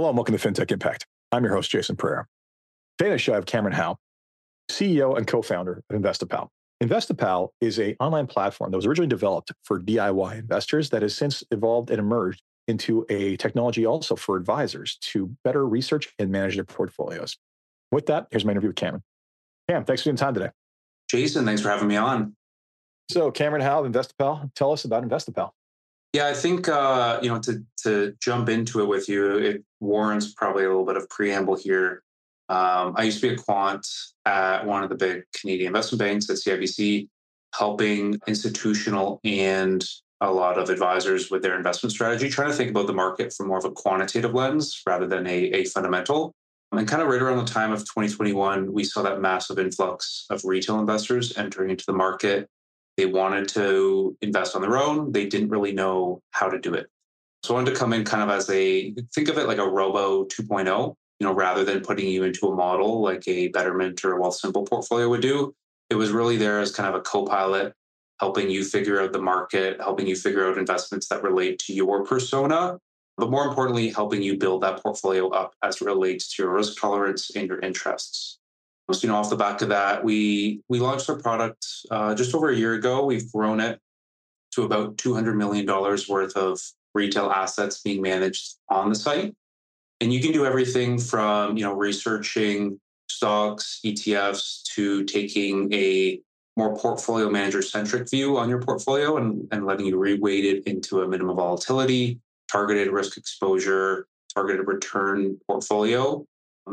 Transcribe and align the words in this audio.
Hello 0.00 0.08
and 0.08 0.16
welcome 0.16 0.34
to 0.34 0.48
FinTech 0.48 0.72
Impact. 0.72 1.04
I'm 1.30 1.44
your 1.44 1.52
host, 1.52 1.70
Jason 1.70 1.94
Pereira. 1.94 2.26
Today 2.96 3.10
on 3.10 3.16
the 3.16 3.18
show, 3.18 3.32
I 3.32 3.34
have 3.34 3.44
Cameron 3.44 3.74
Howe, 3.74 3.98
CEO 4.70 5.14
and 5.14 5.26
co-founder 5.26 5.82
of 5.90 6.00
Investipal. 6.00 6.48
Investipal 6.82 7.50
is 7.60 7.78
an 7.78 7.96
online 8.00 8.26
platform 8.26 8.70
that 8.70 8.78
was 8.78 8.86
originally 8.86 9.10
developed 9.10 9.52
for 9.62 9.78
DIY 9.78 10.38
investors 10.38 10.88
that 10.88 11.02
has 11.02 11.14
since 11.14 11.44
evolved 11.50 11.90
and 11.90 11.98
emerged 11.98 12.40
into 12.66 13.04
a 13.10 13.36
technology 13.36 13.84
also 13.84 14.16
for 14.16 14.38
advisors 14.38 14.96
to 15.02 15.36
better 15.44 15.68
research 15.68 16.08
and 16.18 16.30
manage 16.30 16.54
their 16.54 16.64
portfolios. 16.64 17.36
With 17.92 18.06
that, 18.06 18.26
here's 18.30 18.46
my 18.46 18.52
interview 18.52 18.70
with 18.70 18.76
Cameron. 18.76 19.02
Cam, 19.68 19.84
thanks 19.84 20.02
for 20.02 20.08
your 20.08 20.16
time 20.16 20.32
today. 20.32 20.48
Jason, 21.10 21.44
thanks 21.44 21.60
for 21.60 21.68
having 21.68 21.88
me 21.88 21.96
on. 21.96 22.34
So, 23.10 23.30
Cameron 23.30 23.60
Howe, 23.60 23.84
of 23.84 23.92
Investipal, 23.92 24.50
tell 24.54 24.72
us 24.72 24.86
about 24.86 25.06
Investipal. 25.06 25.50
Yeah, 26.12 26.26
I 26.26 26.34
think 26.34 26.68
uh, 26.68 27.20
you 27.22 27.28
know 27.28 27.38
to 27.40 27.64
to 27.84 28.14
jump 28.20 28.48
into 28.48 28.80
it 28.80 28.88
with 28.88 29.08
you, 29.08 29.38
it 29.38 29.64
warrants 29.78 30.32
probably 30.32 30.64
a 30.64 30.68
little 30.68 30.84
bit 30.84 30.96
of 30.96 31.08
preamble 31.08 31.56
here. 31.56 32.02
Um, 32.48 32.94
I 32.96 33.04
used 33.04 33.20
to 33.20 33.28
be 33.28 33.34
a 33.34 33.38
quant 33.38 33.86
at 34.26 34.66
one 34.66 34.82
of 34.82 34.88
the 34.88 34.96
big 34.96 35.22
Canadian 35.38 35.68
investment 35.68 36.00
banks 36.00 36.28
at 36.28 36.36
CIBC, 36.36 37.08
helping 37.54 38.18
institutional 38.26 39.20
and 39.22 39.84
a 40.20 40.30
lot 40.30 40.58
of 40.58 40.68
advisors 40.68 41.30
with 41.30 41.42
their 41.42 41.56
investment 41.56 41.92
strategy, 41.92 42.28
trying 42.28 42.50
to 42.50 42.56
think 42.56 42.70
about 42.70 42.88
the 42.88 42.92
market 42.92 43.32
from 43.32 43.46
more 43.46 43.58
of 43.58 43.64
a 43.64 43.70
quantitative 43.70 44.34
lens 44.34 44.82
rather 44.86 45.06
than 45.06 45.26
a, 45.28 45.44
a 45.52 45.64
fundamental. 45.66 46.34
And 46.72 46.86
kind 46.86 47.02
of 47.02 47.08
right 47.08 47.22
around 47.22 47.38
the 47.38 47.52
time 47.52 47.72
of 47.72 47.80
2021, 47.80 48.72
we 48.72 48.84
saw 48.84 49.02
that 49.02 49.20
massive 49.20 49.58
influx 49.58 50.26
of 50.28 50.44
retail 50.44 50.78
investors 50.78 51.36
entering 51.38 51.70
into 51.70 51.84
the 51.86 51.92
market 51.92 52.48
they 53.00 53.06
wanted 53.06 53.48
to 53.48 54.14
invest 54.20 54.54
on 54.54 54.60
their 54.60 54.76
own. 54.76 55.10
They 55.10 55.24
didn't 55.24 55.48
really 55.48 55.72
know 55.72 56.20
how 56.32 56.50
to 56.50 56.60
do 56.60 56.74
it. 56.74 56.86
So 57.42 57.54
I 57.54 57.56
wanted 57.56 57.72
to 57.72 57.78
come 57.78 57.94
in 57.94 58.04
kind 58.04 58.22
of 58.22 58.28
as 58.28 58.50
a 58.50 58.92
think 59.14 59.30
of 59.30 59.38
it 59.38 59.46
like 59.46 59.56
a 59.56 59.66
robo 59.66 60.26
2.0, 60.26 60.66
you 61.18 61.26
know, 61.26 61.32
rather 61.32 61.64
than 61.64 61.80
putting 61.80 62.06
you 62.06 62.24
into 62.24 62.48
a 62.48 62.54
model 62.54 63.00
like 63.00 63.26
a 63.26 63.48
Betterment 63.48 64.04
or 64.04 64.18
a 64.18 64.20
Wealthsimple 64.20 64.68
portfolio 64.68 65.08
would 65.08 65.22
do. 65.22 65.54
It 65.88 65.94
was 65.94 66.10
really 66.10 66.36
there 66.36 66.60
as 66.60 66.72
kind 66.72 66.90
of 66.90 66.94
a 66.94 67.00
co-pilot, 67.00 67.72
helping 68.20 68.50
you 68.50 68.64
figure 68.64 69.00
out 69.00 69.14
the 69.14 69.22
market, 69.22 69.80
helping 69.80 70.06
you 70.06 70.14
figure 70.14 70.46
out 70.46 70.58
investments 70.58 71.08
that 71.08 71.22
relate 71.22 71.58
to 71.60 71.72
your 71.72 72.04
persona, 72.04 72.78
but 73.16 73.30
more 73.30 73.46
importantly, 73.46 73.88
helping 73.88 74.20
you 74.20 74.36
build 74.36 74.62
that 74.62 74.82
portfolio 74.82 75.30
up 75.30 75.54
as 75.62 75.76
it 75.76 75.86
relates 75.86 76.36
to 76.36 76.42
your 76.42 76.52
risk 76.52 76.78
tolerance 76.78 77.30
and 77.34 77.48
your 77.48 77.60
interests 77.60 78.39
you 79.02 79.08
know, 79.08 79.16
off 79.16 79.30
the 79.30 79.36
back 79.36 79.62
of 79.62 79.68
that, 79.68 80.04
we 80.04 80.60
we 80.68 80.80
launched 80.80 81.08
our 81.08 81.16
product 81.16 81.66
uh, 81.90 82.14
just 82.14 82.34
over 82.34 82.50
a 82.50 82.56
year 82.56 82.74
ago. 82.74 83.04
We've 83.04 83.30
grown 83.32 83.60
it 83.60 83.80
to 84.52 84.64
about 84.64 84.98
two 84.98 85.14
hundred 85.14 85.36
million 85.36 85.66
dollars 85.66 86.08
worth 86.08 86.36
of 86.36 86.60
retail 86.94 87.30
assets 87.30 87.80
being 87.80 88.02
managed 88.02 88.56
on 88.68 88.88
the 88.88 88.94
site, 88.94 89.34
and 90.00 90.12
you 90.12 90.20
can 90.20 90.32
do 90.32 90.44
everything 90.44 90.98
from 90.98 91.56
you 91.56 91.64
know 91.64 91.74
researching 91.74 92.80
stocks, 93.08 93.80
ETFs, 93.84 94.62
to 94.74 95.04
taking 95.04 95.72
a 95.72 96.20
more 96.56 96.76
portfolio 96.76 97.30
manager 97.30 97.62
centric 97.62 98.10
view 98.10 98.36
on 98.36 98.48
your 98.48 98.60
portfolio 98.60 99.16
and, 99.16 99.46
and 99.52 99.64
letting 99.64 99.86
you 99.86 99.96
reweight 99.96 100.44
it 100.44 100.64
into 100.64 101.00
a 101.00 101.08
minimum 101.08 101.36
volatility, 101.36 102.18
targeted 102.50 102.92
risk 102.92 103.16
exposure, 103.16 104.06
targeted 104.34 104.66
return 104.66 105.38
portfolio 105.46 106.24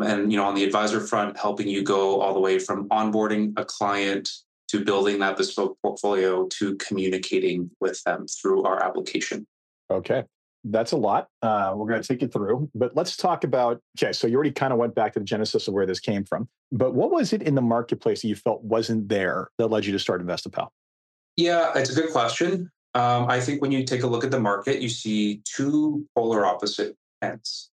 and 0.02 0.32
you 0.32 0.38
know 0.38 0.46
on 0.46 0.56
the 0.56 0.64
advisor 0.64 1.00
front 1.00 1.38
helping 1.38 1.68
you 1.68 1.84
go 1.84 2.22
all 2.22 2.34
the 2.34 2.40
way 2.40 2.60
from 2.60 2.88
onboarding 2.90 3.54
a 3.58 3.66
client 3.66 4.30
to 4.68 4.84
building 4.84 5.20
that 5.20 5.38
bespoke 5.38 5.78
portfolio 5.82 6.46
to 6.48 6.76
communicating 6.76 7.72
with 7.80 8.02
them 8.04 8.26
through 8.28 8.64
our 8.64 8.84
application. 8.84 9.48
Okay. 9.90 10.24
That's 10.64 10.92
a 10.92 10.98
lot. 10.98 11.28
Uh, 11.42 11.74
we're 11.76 11.88
going 11.88 12.02
to 12.02 12.08
take 12.08 12.22
you 12.22 12.28
through 12.28 12.70
but 12.76 12.96
let's 12.96 13.16
talk 13.16 13.44
about 13.44 13.80
okay 13.98 14.12
so 14.12 14.28
you 14.28 14.36
already 14.36 14.52
kind 14.52 14.74
of 14.74 14.80
went 14.80 14.94
back 14.96 15.14
to 15.14 15.20
the 15.20 15.26
genesis 15.26 15.68
of 15.68 15.74
where 15.74 15.86
this 15.86 16.00
came 16.00 16.26
from 16.26 16.48
but 16.72 16.94
what 16.94 17.12
was 17.12 17.32
it 17.32 17.42
in 17.42 17.56
the 17.56 17.62
marketplace 17.62 18.22
that 18.22 18.28
you 18.28 18.36
felt 18.36 18.62
wasn't 18.64 19.08
there 19.08 19.50
that 19.58 19.68
led 19.68 19.86
you 19.86 19.94
to 19.94 20.00
start 20.00 20.26
investipal 20.26 20.70
yeah 21.38 21.72
it's 21.76 21.90
a 21.90 21.94
good 21.94 22.12
question. 22.12 22.70
Um, 22.96 23.30
i 23.30 23.40
think 23.40 23.62
when 23.62 23.72
you 23.72 23.84
take 23.84 24.04
a 24.04 24.08
look 24.08 24.24
at 24.24 24.32
the 24.32 24.40
market 24.40 24.82
you 24.82 24.90
see 24.90 25.42
two 25.46 26.06
polar 26.16 26.46
opposite 26.46 26.98
ends 27.22 27.70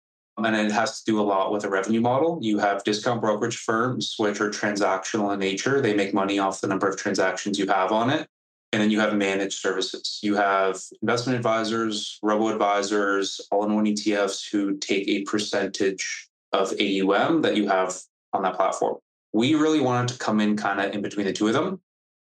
and 0.45 0.57
it 0.57 0.73
has 0.73 1.01
to 1.01 1.11
do 1.11 1.21
a 1.21 1.23
lot 1.23 1.53
with 1.53 1.65
a 1.65 1.69
revenue 1.69 2.01
model. 2.01 2.39
You 2.41 2.59
have 2.59 2.85
discount 2.85 3.21
brokerage 3.21 3.57
firms, 3.57 4.15
which 4.19 4.41
are 4.41 4.51
transactional 4.51 5.33
in 5.33 5.41
nature. 5.41 5.81
They 5.81 5.95
make 5.95 6.15
money 6.15 6.39
off 6.39 6.61
the 6.61 6.69
number 6.69 6.89
of 6.89 6.97
transactions 6.97 7.59
you 7.59 7.67
have 7.67 7.93
on 7.93 8.11
it. 8.11 8.29
And 8.73 8.81
then 8.81 8.91
you 8.91 9.01
have 9.01 9.15
managed 9.15 9.59
services. 9.59 10.21
You 10.23 10.37
have 10.37 10.81
investment 11.03 11.37
advisors, 11.37 12.19
robo 12.23 12.49
advisors, 12.49 13.41
all 13.51 13.65
in 13.65 13.75
one 13.75 13.87
ETFs 13.87 14.49
who 14.51 14.77
take 14.77 15.09
a 15.09 15.23
percentage 15.23 16.29
of 16.53 16.73
AUM 16.81 17.43
that 17.43 17.57
you 17.57 17.67
have 17.69 17.97
on 18.33 18.43
that 18.43 18.55
platform. 18.55 18.97
We 19.33 19.55
really 19.55 19.81
wanted 19.81 20.15
to 20.15 20.19
come 20.19 20.41
in 20.41 20.57
kind 20.57 20.81
of 20.81 20.95
in 20.95 21.03
between 21.03 21.27
the 21.27 21.33
two 21.33 21.49
of 21.49 21.55
them, 21.55 21.81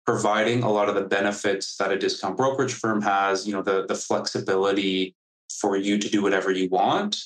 providing 0.06 0.64
a 0.64 0.72
lot 0.72 0.90
of 0.90 0.96
the 0.96 1.02
benefits 1.02 1.78
that 1.78 1.92
a 1.92 1.98
discount 1.98 2.38
brokerage 2.38 2.74
firm 2.74 3.02
has, 3.02 3.48
you 3.48 3.54
know, 3.54 3.62
the, 3.62 3.86
the 3.86 3.96
flexibility 3.96 5.16
for 5.60 5.78
you 5.78 5.98
to 6.00 6.10
do 6.10 6.24
whatever 6.24 6.52
you 6.52 6.70
want 6.70 7.18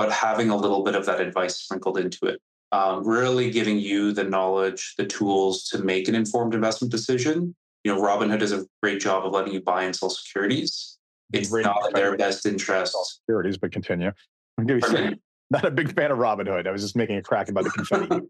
but 0.00 0.10
having 0.10 0.48
a 0.48 0.56
little 0.56 0.82
bit 0.82 0.94
of 0.94 1.04
that 1.04 1.20
advice 1.20 1.56
sprinkled 1.56 1.98
into 1.98 2.24
it. 2.24 2.40
Um, 2.72 3.06
really 3.06 3.50
giving 3.50 3.78
you 3.78 4.12
the 4.12 4.24
knowledge, 4.24 4.94
the 4.96 5.04
tools 5.04 5.64
to 5.64 5.84
make 5.84 6.08
an 6.08 6.14
informed 6.14 6.54
investment 6.54 6.90
decision. 6.90 7.54
You 7.84 7.94
know, 7.94 8.00
Robinhood 8.00 8.38
does 8.38 8.52
a 8.52 8.64
great 8.82 9.02
job 9.02 9.26
of 9.26 9.32
letting 9.32 9.52
you 9.52 9.60
buy 9.60 9.82
and 9.82 9.94
sell 9.94 10.08
securities. 10.08 10.96
It's 11.34 11.52
not 11.52 11.88
in 11.88 11.92
their 11.92 12.16
best 12.16 12.46
interest. 12.46 12.96
Securities, 13.20 13.58
but 13.58 13.72
continue. 13.72 14.12
I'm 14.56 14.66
not 15.50 15.66
a 15.66 15.70
big 15.70 15.94
fan 15.94 16.10
of 16.10 16.16
Robinhood. 16.16 16.66
I 16.66 16.70
was 16.70 16.80
just 16.80 16.96
making 16.96 17.16
a 17.16 17.22
crack 17.22 17.50
about 17.50 17.64
the 17.64 17.70
confetti. 17.70 18.08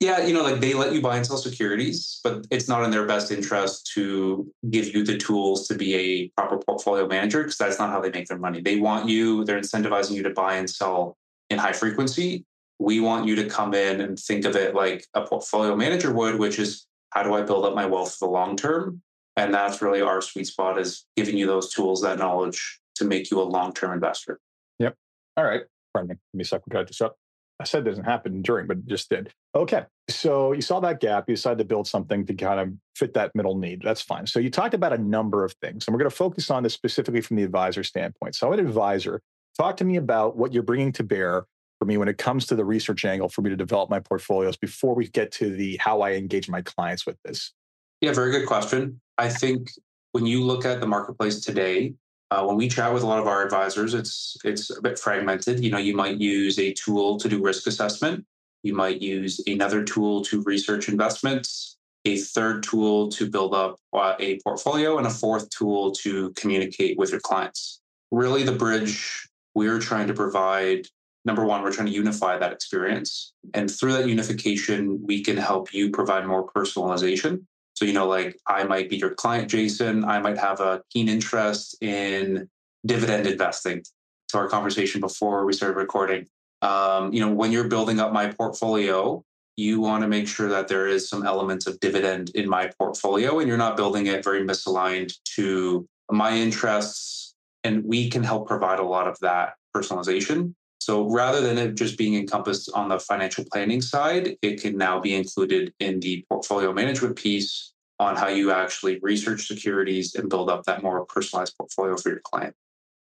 Yeah, 0.00 0.24
you 0.24 0.32
know, 0.32 0.42
like 0.42 0.60
they 0.60 0.72
let 0.72 0.94
you 0.94 1.02
buy 1.02 1.16
and 1.18 1.26
sell 1.26 1.36
securities, 1.36 2.20
but 2.24 2.46
it's 2.50 2.68
not 2.68 2.82
in 2.84 2.90
their 2.90 3.06
best 3.06 3.30
interest 3.30 3.90
to 3.94 4.50
give 4.70 4.94
you 4.94 5.04
the 5.04 5.18
tools 5.18 5.68
to 5.68 5.74
be 5.74 5.94
a 5.94 6.28
proper 6.28 6.56
portfolio 6.56 7.06
manager 7.06 7.42
because 7.42 7.58
that's 7.58 7.78
not 7.78 7.90
how 7.90 8.00
they 8.00 8.10
make 8.10 8.26
their 8.26 8.38
money. 8.38 8.62
They 8.62 8.76
want 8.76 9.10
you, 9.10 9.44
they're 9.44 9.60
incentivizing 9.60 10.12
you 10.12 10.22
to 10.22 10.30
buy 10.30 10.54
and 10.54 10.68
sell 10.68 11.18
in 11.50 11.58
high 11.58 11.74
frequency. 11.74 12.46
We 12.78 13.00
want 13.00 13.26
you 13.26 13.36
to 13.36 13.44
come 13.44 13.74
in 13.74 14.00
and 14.00 14.18
think 14.18 14.46
of 14.46 14.56
it 14.56 14.74
like 14.74 15.06
a 15.12 15.26
portfolio 15.26 15.76
manager 15.76 16.14
would, 16.14 16.38
which 16.38 16.58
is 16.58 16.86
how 17.10 17.22
do 17.22 17.34
I 17.34 17.42
build 17.42 17.66
up 17.66 17.74
my 17.74 17.84
wealth 17.84 18.14
for 18.14 18.26
the 18.26 18.32
long 18.32 18.56
term? 18.56 19.02
And 19.36 19.52
that's 19.52 19.82
really 19.82 20.00
our 20.00 20.22
sweet 20.22 20.46
spot 20.46 20.78
is 20.78 21.04
giving 21.14 21.36
you 21.36 21.46
those 21.46 21.74
tools, 21.74 22.00
that 22.00 22.18
knowledge 22.18 22.80
to 22.94 23.04
make 23.04 23.30
you 23.30 23.38
a 23.38 23.44
long 23.44 23.74
term 23.74 23.92
investor. 23.92 24.40
Yep. 24.78 24.94
All 25.36 25.44
right. 25.44 25.62
Pardon 25.92 26.08
me. 26.08 26.14
Give 26.14 26.38
me 26.38 26.42
a 26.42 26.46
second. 26.46 26.70
Got 26.70 26.86
this 26.86 27.02
up. 27.02 27.16
I 27.60 27.64
said 27.64 27.84
doesn't 27.84 28.04
happen 28.04 28.40
during, 28.40 28.66
but 28.66 28.78
it 28.78 28.86
just 28.86 29.10
did. 29.10 29.32
Okay. 29.54 29.84
So 30.08 30.52
you 30.52 30.62
saw 30.62 30.80
that 30.80 31.00
gap. 31.00 31.28
You 31.28 31.34
decided 31.34 31.58
to 31.58 31.64
build 31.64 31.86
something 31.86 32.24
to 32.26 32.34
kind 32.34 32.58
of 32.58 32.72
fit 32.96 33.12
that 33.14 33.34
middle 33.34 33.56
need. 33.56 33.82
That's 33.82 34.00
fine. 34.00 34.26
So 34.26 34.40
you 34.40 34.50
talked 34.50 34.72
about 34.72 34.94
a 34.94 34.98
number 34.98 35.44
of 35.44 35.52
things, 35.60 35.86
and 35.86 35.94
we're 35.94 35.98
going 35.98 36.10
to 36.10 36.16
focus 36.16 36.50
on 36.50 36.62
this 36.62 36.72
specifically 36.72 37.20
from 37.20 37.36
the 37.36 37.42
advisor 37.42 37.84
standpoint. 37.84 38.34
So, 38.34 38.50
an 38.52 38.60
advisor, 38.60 39.20
talk 39.58 39.76
to 39.76 39.84
me 39.84 39.96
about 39.96 40.36
what 40.36 40.54
you're 40.54 40.62
bringing 40.62 40.90
to 40.92 41.04
bear 41.04 41.44
for 41.78 41.84
me 41.84 41.98
when 41.98 42.08
it 42.08 42.16
comes 42.16 42.46
to 42.46 42.54
the 42.54 42.64
research 42.64 43.04
angle 43.04 43.28
for 43.28 43.42
me 43.42 43.50
to 43.50 43.56
develop 43.56 43.90
my 43.90 44.00
portfolios 44.00 44.56
before 44.56 44.94
we 44.94 45.08
get 45.08 45.30
to 45.32 45.54
the 45.54 45.76
how 45.76 46.00
I 46.00 46.12
engage 46.12 46.48
my 46.48 46.62
clients 46.62 47.04
with 47.04 47.16
this. 47.24 47.52
Yeah, 48.00 48.12
very 48.12 48.30
good 48.32 48.46
question. 48.46 49.00
I 49.18 49.28
think 49.28 49.70
when 50.12 50.24
you 50.24 50.42
look 50.42 50.64
at 50.64 50.80
the 50.80 50.86
marketplace 50.86 51.40
today, 51.40 51.94
uh, 52.30 52.44
when 52.44 52.56
we 52.56 52.68
chat 52.68 52.92
with 52.92 53.02
a 53.02 53.06
lot 53.06 53.18
of 53.18 53.26
our 53.26 53.44
advisors, 53.44 53.94
it's 53.94 54.36
it's 54.44 54.70
a 54.70 54.80
bit 54.80 54.98
fragmented. 54.98 55.64
You 55.64 55.70
know, 55.70 55.78
you 55.78 55.96
might 55.96 56.18
use 56.18 56.58
a 56.58 56.72
tool 56.74 57.18
to 57.18 57.28
do 57.28 57.42
risk 57.42 57.66
assessment. 57.66 58.24
You 58.62 58.74
might 58.74 59.02
use 59.02 59.40
another 59.46 59.82
tool 59.82 60.22
to 60.24 60.42
research 60.42 60.88
investments, 60.88 61.78
a 62.04 62.18
third 62.18 62.62
tool 62.62 63.08
to 63.10 63.28
build 63.28 63.54
up 63.54 63.78
uh, 63.92 64.14
a 64.20 64.38
portfolio, 64.44 64.98
and 64.98 65.06
a 65.06 65.10
fourth 65.10 65.50
tool 65.50 65.92
to 65.92 66.32
communicate 66.36 66.98
with 66.98 67.10
your 67.10 67.20
clients. 67.20 67.80
Really, 68.10 68.42
the 68.42 68.52
bridge 68.52 69.28
we're 69.54 69.80
trying 69.80 70.06
to 70.06 70.14
provide 70.14 70.86
number 71.24 71.44
one, 71.44 71.62
we're 71.62 71.72
trying 71.72 71.88
to 71.88 71.92
unify 71.92 72.38
that 72.38 72.52
experience. 72.52 73.32
And 73.54 73.70
through 73.70 73.92
that 73.94 74.08
unification, 74.08 75.04
we 75.04 75.22
can 75.22 75.36
help 75.36 75.74
you 75.74 75.90
provide 75.90 76.26
more 76.26 76.46
personalization. 76.46 77.44
So, 77.80 77.86
you 77.86 77.94
know, 77.94 78.06
like 78.06 78.38
I 78.46 78.64
might 78.64 78.90
be 78.90 78.98
your 78.98 79.14
client, 79.14 79.48
Jason. 79.48 80.04
I 80.04 80.18
might 80.20 80.36
have 80.36 80.60
a 80.60 80.82
keen 80.92 81.08
interest 81.08 81.82
in 81.82 82.46
dividend 82.84 83.26
investing. 83.26 83.82
To 84.28 84.38
our 84.38 84.48
conversation 84.48 85.00
before 85.00 85.46
we 85.46 85.54
started 85.54 85.78
recording, 85.78 86.26
um, 86.60 87.10
you 87.10 87.20
know, 87.20 87.32
when 87.32 87.52
you're 87.52 87.68
building 87.68 87.98
up 87.98 88.12
my 88.12 88.32
portfolio, 88.32 89.24
you 89.56 89.80
want 89.80 90.02
to 90.02 90.08
make 90.08 90.28
sure 90.28 90.50
that 90.50 90.68
there 90.68 90.88
is 90.88 91.08
some 91.08 91.24
elements 91.24 91.66
of 91.66 91.80
dividend 91.80 92.30
in 92.34 92.46
my 92.50 92.70
portfolio 92.78 93.38
and 93.38 93.48
you're 93.48 93.56
not 93.56 93.78
building 93.78 94.08
it 94.08 94.22
very 94.22 94.44
misaligned 94.44 95.14
to 95.36 95.88
my 96.10 96.36
interests. 96.36 97.34
And 97.64 97.82
we 97.82 98.10
can 98.10 98.22
help 98.22 98.46
provide 98.46 98.78
a 98.78 98.84
lot 98.84 99.08
of 99.08 99.18
that 99.20 99.54
personalization. 99.74 100.54
So 100.90 101.08
rather 101.08 101.40
than 101.40 101.56
it 101.56 101.76
just 101.76 101.96
being 101.96 102.16
encompassed 102.16 102.68
on 102.74 102.88
the 102.88 102.98
financial 102.98 103.44
planning 103.52 103.80
side, 103.80 104.36
it 104.42 104.60
can 104.60 104.76
now 104.76 104.98
be 104.98 105.14
included 105.14 105.72
in 105.78 106.00
the 106.00 106.26
portfolio 106.28 106.72
management 106.72 107.14
piece 107.14 107.74
on 108.00 108.16
how 108.16 108.26
you 108.26 108.50
actually 108.50 108.98
research 109.00 109.46
securities 109.46 110.16
and 110.16 110.28
build 110.28 110.50
up 110.50 110.64
that 110.64 110.82
more 110.82 111.06
personalized 111.06 111.56
portfolio 111.56 111.96
for 111.96 112.08
your 112.08 112.20
client. 112.24 112.56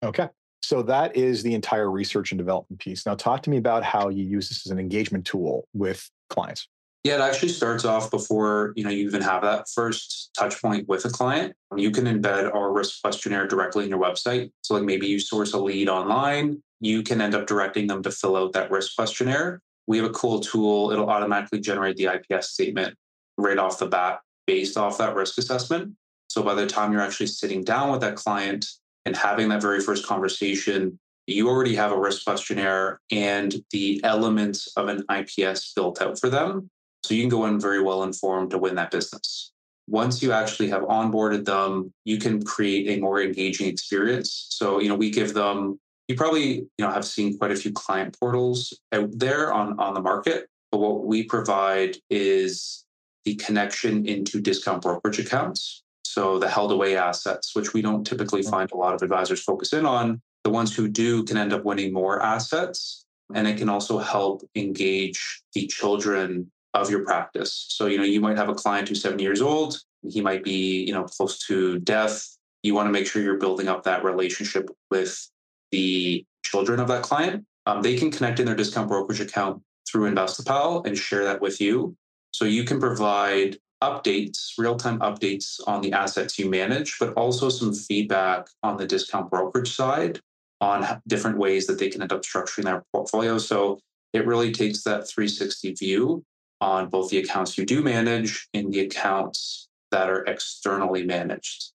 Okay. 0.01 0.29
So 0.63 0.81
that 0.81 1.15
is 1.15 1.43
the 1.43 1.53
entire 1.53 1.91
research 1.91 2.31
and 2.31 2.39
development 2.39 2.79
piece. 2.79 3.05
Now, 3.05 3.13
talk 3.13 3.43
to 3.43 3.51
me 3.51 3.57
about 3.57 3.83
how 3.83 4.09
you 4.09 4.23
use 4.23 4.49
this 4.49 4.65
as 4.65 4.71
an 4.71 4.79
engagement 4.79 5.23
tool 5.23 5.67
with 5.75 6.09
clients. 6.31 6.67
Yeah, 7.03 7.17
it 7.17 7.21
actually 7.21 7.49
starts 7.49 7.85
off 7.85 8.09
before 8.09 8.73
you 8.75 8.83
know 8.83 8.89
you 8.89 9.05
even 9.05 9.21
have 9.21 9.43
that 9.43 9.69
first 9.69 10.31
touch 10.35 10.59
point 10.59 10.87
with 10.87 11.05
a 11.05 11.09
client. 11.09 11.53
You 11.77 11.91
can 11.91 12.05
embed 12.05 12.51
our 12.51 12.73
risk 12.73 13.03
questionnaire 13.03 13.45
directly 13.45 13.83
in 13.83 13.91
your 13.91 13.99
website. 13.99 14.49
So, 14.63 14.73
like 14.73 14.85
maybe 14.85 15.05
you 15.05 15.19
source 15.19 15.53
a 15.53 15.59
lead 15.59 15.87
online, 15.87 16.63
you 16.79 17.03
can 17.03 17.21
end 17.21 17.35
up 17.35 17.47
directing 17.47 17.87
them 17.87 18.03
to 18.03 18.11
fill 18.11 18.35
out 18.35 18.53
that 18.53 18.71
risk 18.71 18.95
questionnaire. 18.95 19.61
We 19.87 19.97
have 19.97 20.05
a 20.05 20.13
cool 20.13 20.39
tool; 20.39 20.91
it'll 20.91 21.09
automatically 21.09 21.59
generate 21.59 21.97
the 21.97 22.07
IPS 22.07 22.51
statement 22.51 22.95
right 23.37 23.57
off 23.57 23.79
the 23.79 23.87
bat 23.87 24.19
based 24.47 24.77
off 24.77 24.97
that 24.97 25.15
risk 25.15 25.37
assessment. 25.37 25.93
So, 26.27 26.43
by 26.43 26.55
the 26.55 26.67
time 26.67 26.91
you're 26.91 27.01
actually 27.01 27.27
sitting 27.27 27.63
down 27.63 27.91
with 27.91 28.01
that 28.01 28.15
client 28.15 28.65
and 29.05 29.15
having 29.15 29.49
that 29.49 29.61
very 29.61 29.79
first 29.79 30.05
conversation, 30.05 30.99
you 31.27 31.49
already 31.49 31.75
have 31.75 31.91
a 31.91 31.99
risk 31.99 32.23
questionnaire 32.25 32.99
and 33.11 33.55
the 33.71 34.01
elements 34.03 34.67
of 34.77 34.87
an 34.89 35.03
IPS 35.09 35.73
built 35.73 36.01
out 36.01 36.19
for 36.19 36.29
them. 36.29 36.69
So 37.03 37.13
you 37.13 37.21
can 37.21 37.29
go 37.29 37.45
in 37.45 37.59
very 37.59 37.81
well 37.81 38.03
informed 38.03 38.51
to 38.51 38.57
win 38.57 38.75
that 38.75 38.91
business. 38.91 39.51
Once 39.87 40.23
you 40.23 40.31
actually 40.31 40.69
have 40.69 40.81
onboarded 40.83 41.45
them, 41.45 41.93
you 42.03 42.17
can 42.17 42.43
create 42.43 42.97
a 42.97 42.99
more 42.99 43.21
engaging 43.21 43.67
experience. 43.67 44.47
So, 44.49 44.79
you 44.79 44.89
know, 44.89 44.95
we 44.95 45.11
give 45.11 45.35
them, 45.35 45.79
you 46.07 46.15
probably, 46.15 46.53
you 46.53 46.69
know, 46.79 46.91
have 46.91 47.05
seen 47.05 47.37
quite 47.37 47.51
a 47.51 47.55
few 47.55 47.71
client 47.71 48.15
portals 48.19 48.77
out 48.91 49.09
there 49.13 49.51
on, 49.51 49.79
on 49.79 49.93
the 49.93 50.01
market. 50.01 50.47
But 50.71 50.79
what 50.79 51.05
we 51.05 51.23
provide 51.23 51.97
is 52.09 52.85
the 53.23 53.35
connection 53.35 54.05
into 54.05 54.39
discount 54.39 54.83
brokerage 54.83 55.19
accounts. 55.19 55.83
So 56.03 56.37
the 56.39 56.49
held 56.49 56.71
away 56.71 56.95
assets, 56.95 57.55
which 57.55 57.73
we 57.73 57.81
don't 57.81 58.05
typically 58.05 58.43
find 58.43 58.71
a 58.71 58.77
lot 58.77 58.93
of 58.93 59.01
advisors 59.01 59.43
focus 59.43 59.73
in 59.73 59.85
on, 59.85 60.21
the 60.43 60.49
ones 60.49 60.75
who 60.75 60.87
do 60.87 61.23
can 61.23 61.37
end 61.37 61.53
up 61.53 61.65
winning 61.65 61.91
more 61.91 62.21
assets. 62.21 63.05
And 63.33 63.47
it 63.47 63.57
can 63.57 63.69
also 63.69 63.97
help 63.97 64.47
engage 64.55 65.41
the 65.53 65.65
children 65.65 66.51
of 66.75 66.91
your 66.91 67.03
practice. 67.03 67.65
So, 67.69 67.87
you 67.87 67.97
know, 67.97 68.03
you 68.03 68.21
might 68.21 68.37
have 68.37 68.49
a 68.49 68.53
client 68.53 68.87
who's 68.87 69.01
seven 69.01 69.17
years 69.17 69.41
old, 69.41 69.79
he 70.07 70.21
might 70.21 70.43
be, 70.43 70.83
you 70.83 70.93
know, 70.93 71.05
close 71.05 71.39
to 71.47 71.79
death. 71.79 72.37
You 72.61 72.75
want 72.75 72.87
to 72.87 72.91
make 72.91 73.07
sure 73.07 73.21
you're 73.21 73.37
building 73.37 73.67
up 73.67 73.83
that 73.83 74.03
relationship 74.03 74.69
with 74.91 75.29
the 75.75 76.25
children 76.43 76.79
of 76.79 76.87
that 76.87 77.03
client. 77.03 77.43
Um, 77.65 77.81
they 77.81 77.97
can 77.97 78.09
connect 78.09 78.39
in 78.39 78.45
their 78.45 78.55
discount 78.55 78.87
brokerage 78.87 79.19
account 79.19 79.61
through 79.87 80.09
Investipal 80.09 80.85
and 80.87 80.97
share 80.97 81.25
that 81.25 81.41
with 81.41 81.59
you. 81.59 81.95
So 82.31 82.45
you 82.45 82.63
can 82.63 82.79
provide 82.79 83.57
updates, 83.83 84.51
real 84.57 84.77
time 84.77 84.99
updates 84.99 85.59
on 85.67 85.81
the 85.81 85.91
assets 85.91 86.39
you 86.39 86.49
manage, 86.49 86.97
but 86.99 87.13
also 87.13 87.49
some 87.49 87.73
feedback 87.73 88.47
on 88.63 88.77
the 88.77 88.87
discount 88.87 89.29
brokerage 89.29 89.75
side 89.75 90.19
on 90.61 91.01
different 91.07 91.37
ways 91.37 91.67
that 91.67 91.77
they 91.77 91.89
can 91.89 92.01
end 92.01 92.13
up 92.13 92.21
structuring 92.21 92.63
their 92.63 92.83
portfolio. 92.93 93.37
So 93.37 93.79
it 94.13 94.25
really 94.25 94.51
takes 94.51 94.83
that 94.83 95.09
360 95.09 95.73
view 95.73 96.23
on 96.61 96.89
both 96.89 97.09
the 97.09 97.17
accounts 97.17 97.57
you 97.57 97.65
do 97.65 97.81
manage 97.81 98.47
and 98.53 98.71
the 98.71 98.79
accounts 98.79 99.67
that 99.91 100.09
are 100.09 100.23
externally 100.23 101.05
managed. 101.05 101.73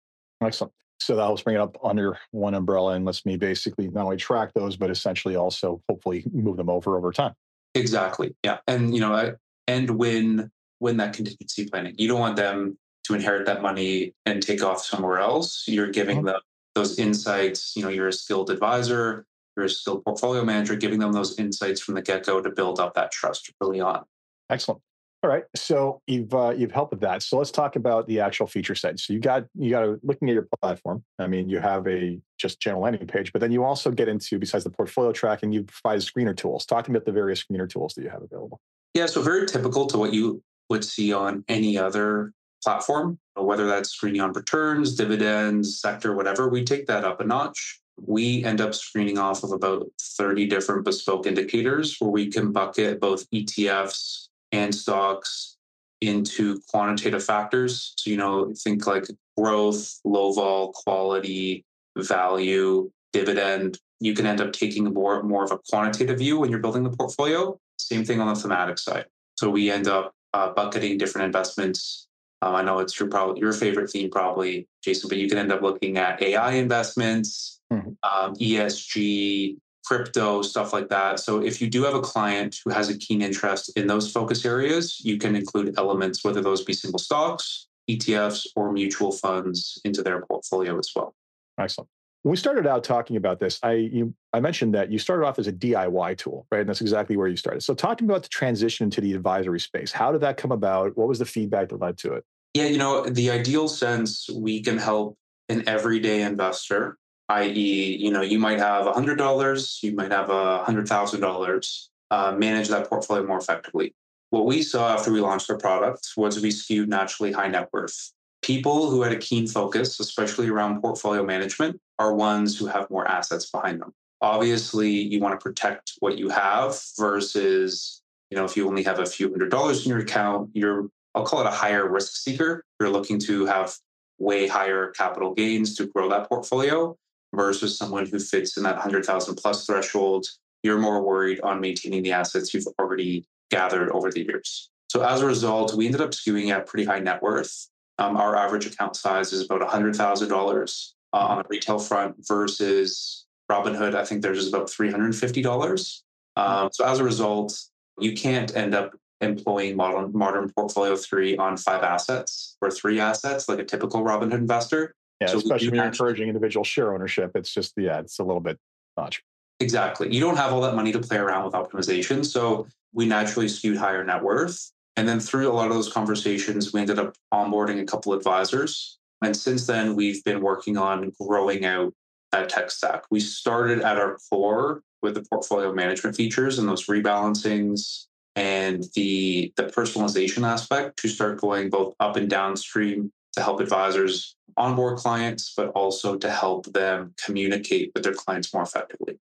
Excellent. 0.43 0.73
So 0.99 1.15
that 1.15 1.23
helps 1.23 1.43
bring 1.43 1.55
it 1.55 1.61
up 1.61 1.77
under 1.83 2.17
one 2.31 2.53
umbrella 2.53 2.93
and 2.93 3.05
lets 3.05 3.25
me 3.25 3.37
basically 3.37 3.89
not 3.89 4.05
only 4.05 4.17
track 4.17 4.53
those, 4.53 4.77
but 4.77 4.89
essentially 4.89 5.35
also 5.35 5.81
hopefully 5.89 6.23
move 6.31 6.57
them 6.57 6.69
over 6.69 6.97
over 6.97 7.11
time. 7.11 7.33
Exactly. 7.73 8.35
Yeah. 8.43 8.57
And, 8.67 8.93
you 8.93 9.01
know, 9.01 9.35
and 9.67 9.89
when 9.91 10.51
when 10.79 10.97
that 10.97 11.13
contingency 11.13 11.67
planning. 11.67 11.95
You 11.97 12.07
don't 12.07 12.19
want 12.19 12.35
them 12.35 12.77
to 13.05 13.13
inherit 13.13 13.45
that 13.45 13.61
money 13.61 14.13
and 14.25 14.41
take 14.41 14.63
off 14.63 14.83
somewhere 14.83 15.19
else. 15.19 15.63
You're 15.67 15.91
giving 15.91 16.17
mm-hmm. 16.17 16.27
them 16.27 16.41
those 16.73 16.99
insights. 16.99 17.75
You 17.75 17.83
know, 17.83 17.89
you're 17.89 18.07
a 18.07 18.13
skilled 18.13 18.49
advisor, 18.49 19.25
you're 19.55 19.65
a 19.65 19.69
skilled 19.69 20.03
portfolio 20.03 20.43
manager, 20.43 20.75
giving 20.75 20.99
them 20.99 21.13
those 21.13 21.37
insights 21.39 21.81
from 21.81 21.95
the 21.95 22.01
get 22.01 22.25
go 22.25 22.41
to 22.41 22.49
build 22.49 22.79
up 22.79 22.93
that 22.95 23.11
trust 23.11 23.51
early 23.61 23.79
on. 23.79 24.03
Excellent. 24.49 24.81
All 25.25 25.31
right, 25.31 25.45
so 25.55 26.03
you've 26.05 26.31
uh, 26.35 26.53
you've 26.55 26.71
helped 26.71 26.91
with 26.91 27.01
that. 27.01 27.23
So 27.23 27.39
let's 27.39 27.49
talk 27.49 27.75
about 27.75 28.05
the 28.05 28.19
actual 28.19 28.45
feature 28.45 28.75
set. 28.75 28.99
So 28.99 29.11
you 29.11 29.19
got 29.19 29.45
you 29.55 29.71
got 29.71 29.83
a, 29.83 29.99
looking 30.03 30.29
at 30.29 30.33
your 30.33 30.47
platform. 30.61 31.03
I 31.17 31.25
mean, 31.25 31.49
you 31.49 31.57
have 31.57 31.87
a 31.87 32.19
just 32.37 32.59
general 32.59 32.83
landing 32.83 33.07
page, 33.07 33.33
but 33.33 33.41
then 33.41 33.51
you 33.51 33.63
also 33.63 33.89
get 33.89 34.07
into 34.07 34.37
besides 34.37 34.65
the 34.65 34.69
portfolio 34.69 35.11
tracking, 35.11 35.51
you 35.51 35.63
provide 35.63 36.01
screener 36.01 36.37
tools. 36.37 36.67
Talk 36.67 36.85
to 36.85 36.91
me 36.91 36.97
about 36.97 37.07
the 37.07 37.11
various 37.11 37.43
screener 37.43 37.67
tools 37.67 37.95
that 37.95 38.03
you 38.03 38.09
have 38.11 38.21
available. 38.21 38.61
Yeah, 38.93 39.07
so 39.07 39.23
very 39.23 39.47
typical 39.47 39.87
to 39.87 39.97
what 39.97 40.13
you 40.13 40.43
would 40.69 40.85
see 40.85 41.11
on 41.11 41.43
any 41.47 41.75
other 41.75 42.31
platform, 42.63 43.17
whether 43.33 43.65
that's 43.65 43.89
screening 43.89 44.21
on 44.21 44.31
returns, 44.31 44.93
dividends, 44.93 45.81
sector, 45.81 46.13
whatever. 46.13 46.49
We 46.49 46.63
take 46.63 46.85
that 46.85 47.03
up 47.03 47.19
a 47.19 47.23
notch. 47.23 47.81
We 47.99 48.43
end 48.43 48.61
up 48.61 48.75
screening 48.75 49.17
off 49.17 49.41
of 49.41 49.53
about 49.53 49.87
30 49.99 50.45
different 50.45 50.85
bespoke 50.85 51.25
indicators 51.25 51.95
where 51.97 52.11
we 52.11 52.29
can 52.29 52.51
bucket 52.51 52.99
both 52.99 53.27
ETFs 53.31 54.24
and 54.55 54.73
stocks 54.73 55.57
into 56.01 56.61
quantitative 56.69 57.23
factors. 57.23 57.93
So, 57.97 58.09
you 58.09 58.17
know, 58.17 58.53
think 58.63 58.85
like 58.87 59.05
growth, 59.37 59.99
low 60.03 60.33
vol, 60.33 60.71
quality, 60.73 61.65
value, 61.97 62.91
dividend. 63.13 63.77
You 63.99 64.13
can 64.13 64.25
end 64.25 64.41
up 64.41 64.51
taking 64.51 64.85
more, 64.93 65.23
more 65.23 65.43
of 65.43 65.51
a 65.51 65.59
quantitative 65.69 66.19
view 66.19 66.39
when 66.39 66.49
you're 66.49 66.59
building 66.59 66.83
the 66.83 66.89
portfolio. 66.89 67.57
Same 67.77 68.03
thing 68.03 68.19
on 68.19 68.33
the 68.33 68.39
thematic 68.39 68.77
side. 68.77 69.05
So 69.35 69.49
we 69.49 69.71
end 69.71 69.87
up 69.87 70.13
uh, 70.33 70.51
bucketing 70.53 70.97
different 70.97 71.25
investments. 71.25 72.07
Um, 72.41 72.55
I 72.55 72.61
know 72.61 72.79
it's 72.79 72.99
your 72.99 73.09
probably 73.09 73.39
your 73.39 73.53
favorite 73.53 73.89
theme, 73.89 74.11
probably 74.11 74.67
Jason, 74.83 75.09
but 75.09 75.17
you 75.17 75.29
can 75.29 75.37
end 75.37 75.51
up 75.51 75.61
looking 75.61 75.97
at 75.97 76.21
AI 76.21 76.53
investments, 76.53 77.61
mm-hmm. 77.71 77.91
um, 78.03 78.35
ESG, 78.35 79.57
crypto, 79.85 80.41
stuff 80.41 80.73
like 80.73 80.89
that. 80.89 81.19
So 81.19 81.41
if 81.41 81.61
you 81.61 81.69
do 81.69 81.83
have 81.83 81.95
a 81.95 82.01
client 82.01 82.57
who 82.63 82.71
has 82.71 82.89
a 82.89 82.97
keen 82.97 83.21
interest 83.21 83.71
in 83.77 83.87
those 83.87 84.11
focus 84.11 84.45
areas, 84.45 84.99
you 85.03 85.17
can 85.17 85.35
include 85.35 85.75
elements, 85.77 86.23
whether 86.23 86.41
those 86.41 86.63
be 86.63 86.73
single 86.73 86.99
stocks, 86.99 87.67
ETFs, 87.89 88.47
or 88.55 88.71
mutual 88.71 89.11
funds 89.11 89.79
into 89.85 90.01
their 90.01 90.21
portfolio 90.25 90.77
as 90.77 90.89
well. 90.95 91.13
Excellent. 91.59 91.89
When 92.23 92.31
we 92.31 92.37
started 92.37 92.65
out 92.65 92.83
talking 92.83 93.17
about 93.17 93.39
this, 93.39 93.59
I 93.61 93.73
you, 93.73 94.15
I 94.33 94.39
mentioned 94.39 94.73
that 94.73 94.91
you 94.91 94.97
started 94.97 95.27
off 95.27 95.37
as 95.37 95.45
a 95.45 95.53
DIY 95.53 96.17
tool, 96.17 96.47
right? 96.51 96.61
And 96.61 96.67
that's 96.67 96.81
exactly 96.81 97.15
where 97.17 97.27
you 97.27 97.37
started. 97.37 97.61
So 97.61 97.75
talk 97.75 97.99
to 97.99 98.03
me 98.03 98.09
about 98.09 98.23
the 98.23 98.29
transition 98.29 98.85
into 98.85 98.99
the 98.99 99.13
advisory 99.13 99.59
space. 99.59 99.91
How 99.91 100.11
did 100.11 100.21
that 100.21 100.35
come 100.35 100.51
about? 100.51 100.97
What 100.97 101.07
was 101.07 101.19
the 101.19 101.25
feedback 101.25 101.69
that 101.69 101.79
led 101.79 101.99
to 101.99 102.13
it? 102.13 102.23
Yeah, 102.55 102.65
you 102.65 102.79
know, 102.79 103.05
the 103.05 103.29
ideal 103.29 103.67
sense 103.67 104.27
we 104.33 104.63
can 104.63 104.79
help 104.79 105.17
an 105.49 105.69
everyday 105.69 106.23
investor, 106.23 106.97
i.e., 107.29 107.97
you 107.97 108.11
know, 108.11 108.21
you 108.21 108.39
might 108.39 108.59
have 108.59 108.85
$100, 108.85 109.83
you 109.83 109.93
might 109.93 110.11
have 110.11 110.27
$100,000, 110.27 111.87
uh, 112.11 112.31
manage 112.37 112.67
that 112.69 112.89
portfolio 112.89 113.25
more 113.25 113.37
effectively. 113.37 113.93
What 114.29 114.45
we 114.45 114.61
saw 114.61 114.93
after 114.93 115.11
we 115.11 115.21
launched 115.21 115.47
the 115.47 115.57
product 115.57 116.09
was 116.17 116.41
we 116.41 116.51
skewed 116.51 116.89
naturally 116.89 117.31
high 117.31 117.47
net 117.47 117.69
worth 117.71 118.11
people 118.45 118.91
who 118.91 119.01
had 119.01 119.11
a 119.11 119.17
keen 119.17 119.47
focus, 119.47 119.99
especially 119.99 120.47
around 120.49 120.79
portfolio 120.79 121.23
management, 121.23 121.81
are 121.97 122.13
ones 122.13 122.57
who 122.57 122.67
have 122.67 122.87
more 122.91 123.07
assets 123.07 123.49
behind 123.49 123.81
them. 123.81 123.91
Obviously, 124.21 124.91
you 124.91 125.19
want 125.19 125.37
to 125.37 125.43
protect 125.43 125.93
what 125.99 126.17
you 126.19 126.29
have 126.29 126.79
versus, 126.97 128.03
you 128.29 128.37
know, 128.37 128.45
if 128.45 128.55
you 128.55 128.67
only 128.67 128.83
have 128.83 128.99
a 128.99 129.05
few 129.05 129.29
hundred 129.31 129.49
dollars 129.49 129.83
in 129.83 129.89
your 129.89 129.99
account, 129.99 130.51
you're, 130.53 130.87
I'll 131.15 131.25
call 131.25 131.41
it 131.41 131.47
a 131.47 131.51
higher 131.51 131.89
risk 131.89 132.17
seeker. 132.17 132.63
You're 132.79 132.89
looking 132.89 133.17
to 133.21 133.47
have 133.47 133.75
way 134.19 134.47
higher 134.47 134.91
capital 134.91 135.33
gains 135.33 135.75
to 135.75 135.87
grow 135.87 136.07
that 136.09 136.29
portfolio 136.29 136.95
versus 137.35 137.77
someone 137.77 138.05
who 138.05 138.19
fits 138.19 138.57
in 138.57 138.63
that 138.63 138.75
100,000 138.75 139.35
plus 139.35 139.65
threshold. 139.65 140.25
You're 140.63 140.79
more 140.79 141.01
worried 141.03 141.41
on 141.41 141.61
maintaining 141.61 142.03
the 142.03 142.11
assets 142.11 142.53
you've 142.53 142.67
already 142.79 143.27
gathered 143.51 143.89
over 143.91 144.11
the 144.11 144.23
years. 144.23 144.69
So 144.89 145.03
as 145.03 145.21
a 145.21 145.25
result, 145.25 145.75
we 145.75 145.85
ended 145.85 146.01
up 146.01 146.11
skewing 146.11 146.49
at 146.49 146.67
pretty 146.67 146.85
high 146.85 146.99
net 146.99 147.21
worth 147.21 147.67
um, 147.97 148.17
our 148.17 148.35
average 148.35 148.65
account 148.65 148.95
size 148.95 149.31
is 149.31 149.45
about 149.45 149.61
$100,000 149.61 150.91
uh, 151.13 151.17
on 151.17 151.37
the 151.37 151.43
retail 151.49 151.79
front 151.79 152.15
versus 152.27 153.25
Robinhood. 153.49 153.95
I 153.95 154.03
think 154.03 154.21
theirs 154.21 154.39
is 154.39 154.49
about 154.49 154.67
$350. 154.67 156.01
Um, 156.35 156.69
so 156.71 156.85
as 156.85 156.99
a 156.99 157.03
result, 157.03 157.57
you 157.99 158.13
can't 158.13 158.55
end 158.55 158.75
up 158.75 158.95
employing 159.21 159.77
modern, 159.77 160.11
modern 160.13 160.51
portfolio 160.51 160.95
theory 160.97 161.37
on 161.37 161.55
five 161.55 161.83
assets 161.83 162.57
or 162.61 162.69
three 162.69 162.99
assets 162.99 163.47
like 163.47 163.59
a 163.59 163.63
typical 163.63 164.03
Robinhood 164.03 164.33
investor. 164.33 164.93
Yeah, 165.21 165.27
so 165.27 165.37
especially 165.37 165.69
when 165.69 165.75
you're 165.75 165.85
encouraging 165.85 166.27
individual 166.27 166.63
share 166.63 166.93
ownership. 166.93 167.31
It's 167.35 167.53
just, 167.53 167.73
yeah, 167.77 167.99
it's 167.99 168.19
a 168.19 168.23
little 168.23 168.41
bit 168.41 168.59
much. 168.97 169.23
Exactly. 169.59 170.13
You 170.13 170.19
don't 170.19 170.35
have 170.35 170.51
all 170.51 170.61
that 170.61 170.75
money 170.75 170.91
to 170.91 170.99
play 170.99 171.17
around 171.17 171.45
with 171.45 171.53
optimization. 171.53 172.25
So 172.25 172.67
we 172.93 173.05
naturally 173.05 173.47
skewed 173.47 173.77
higher 173.77 174.03
net 174.03 174.21
worth. 174.21 174.71
And 174.97 175.07
then 175.07 175.19
through 175.19 175.49
a 175.49 175.53
lot 175.53 175.67
of 175.67 175.73
those 175.73 175.91
conversations, 175.91 176.73
we 176.73 176.81
ended 176.81 176.99
up 176.99 177.15
onboarding 177.33 177.81
a 177.81 177.85
couple 177.85 178.13
advisors. 178.13 178.97
And 179.21 179.35
since 179.35 179.67
then, 179.67 179.95
we've 179.95 180.23
been 180.23 180.41
working 180.41 180.77
on 180.77 181.11
growing 181.19 181.65
out 181.65 181.93
that 182.31 182.49
tech 182.49 182.71
stack. 182.71 183.03
We 183.09 183.19
started 183.19 183.81
at 183.81 183.97
our 183.97 184.17
core 184.29 184.81
with 185.01 185.15
the 185.15 185.23
portfolio 185.29 185.73
management 185.73 186.15
features 186.15 186.59
and 186.59 186.67
those 186.67 186.87
rebalancings 186.87 188.05
and 188.35 188.83
the, 188.95 189.53
the 189.55 189.63
personalization 189.63 190.45
aspect 190.45 190.97
to 190.99 191.07
start 191.07 191.39
going 191.39 191.69
both 191.69 191.93
up 191.99 192.17
and 192.17 192.29
downstream 192.29 193.11
to 193.33 193.41
help 193.41 193.61
advisors 193.61 194.35
onboard 194.57 194.97
clients, 194.97 195.53
but 195.55 195.69
also 195.69 196.17
to 196.17 196.29
help 196.29 196.65
them 196.67 197.13
communicate 197.23 197.91
with 197.93 198.03
their 198.03 198.13
clients 198.13 198.53
more 198.53 198.63
effectively. 198.63 199.19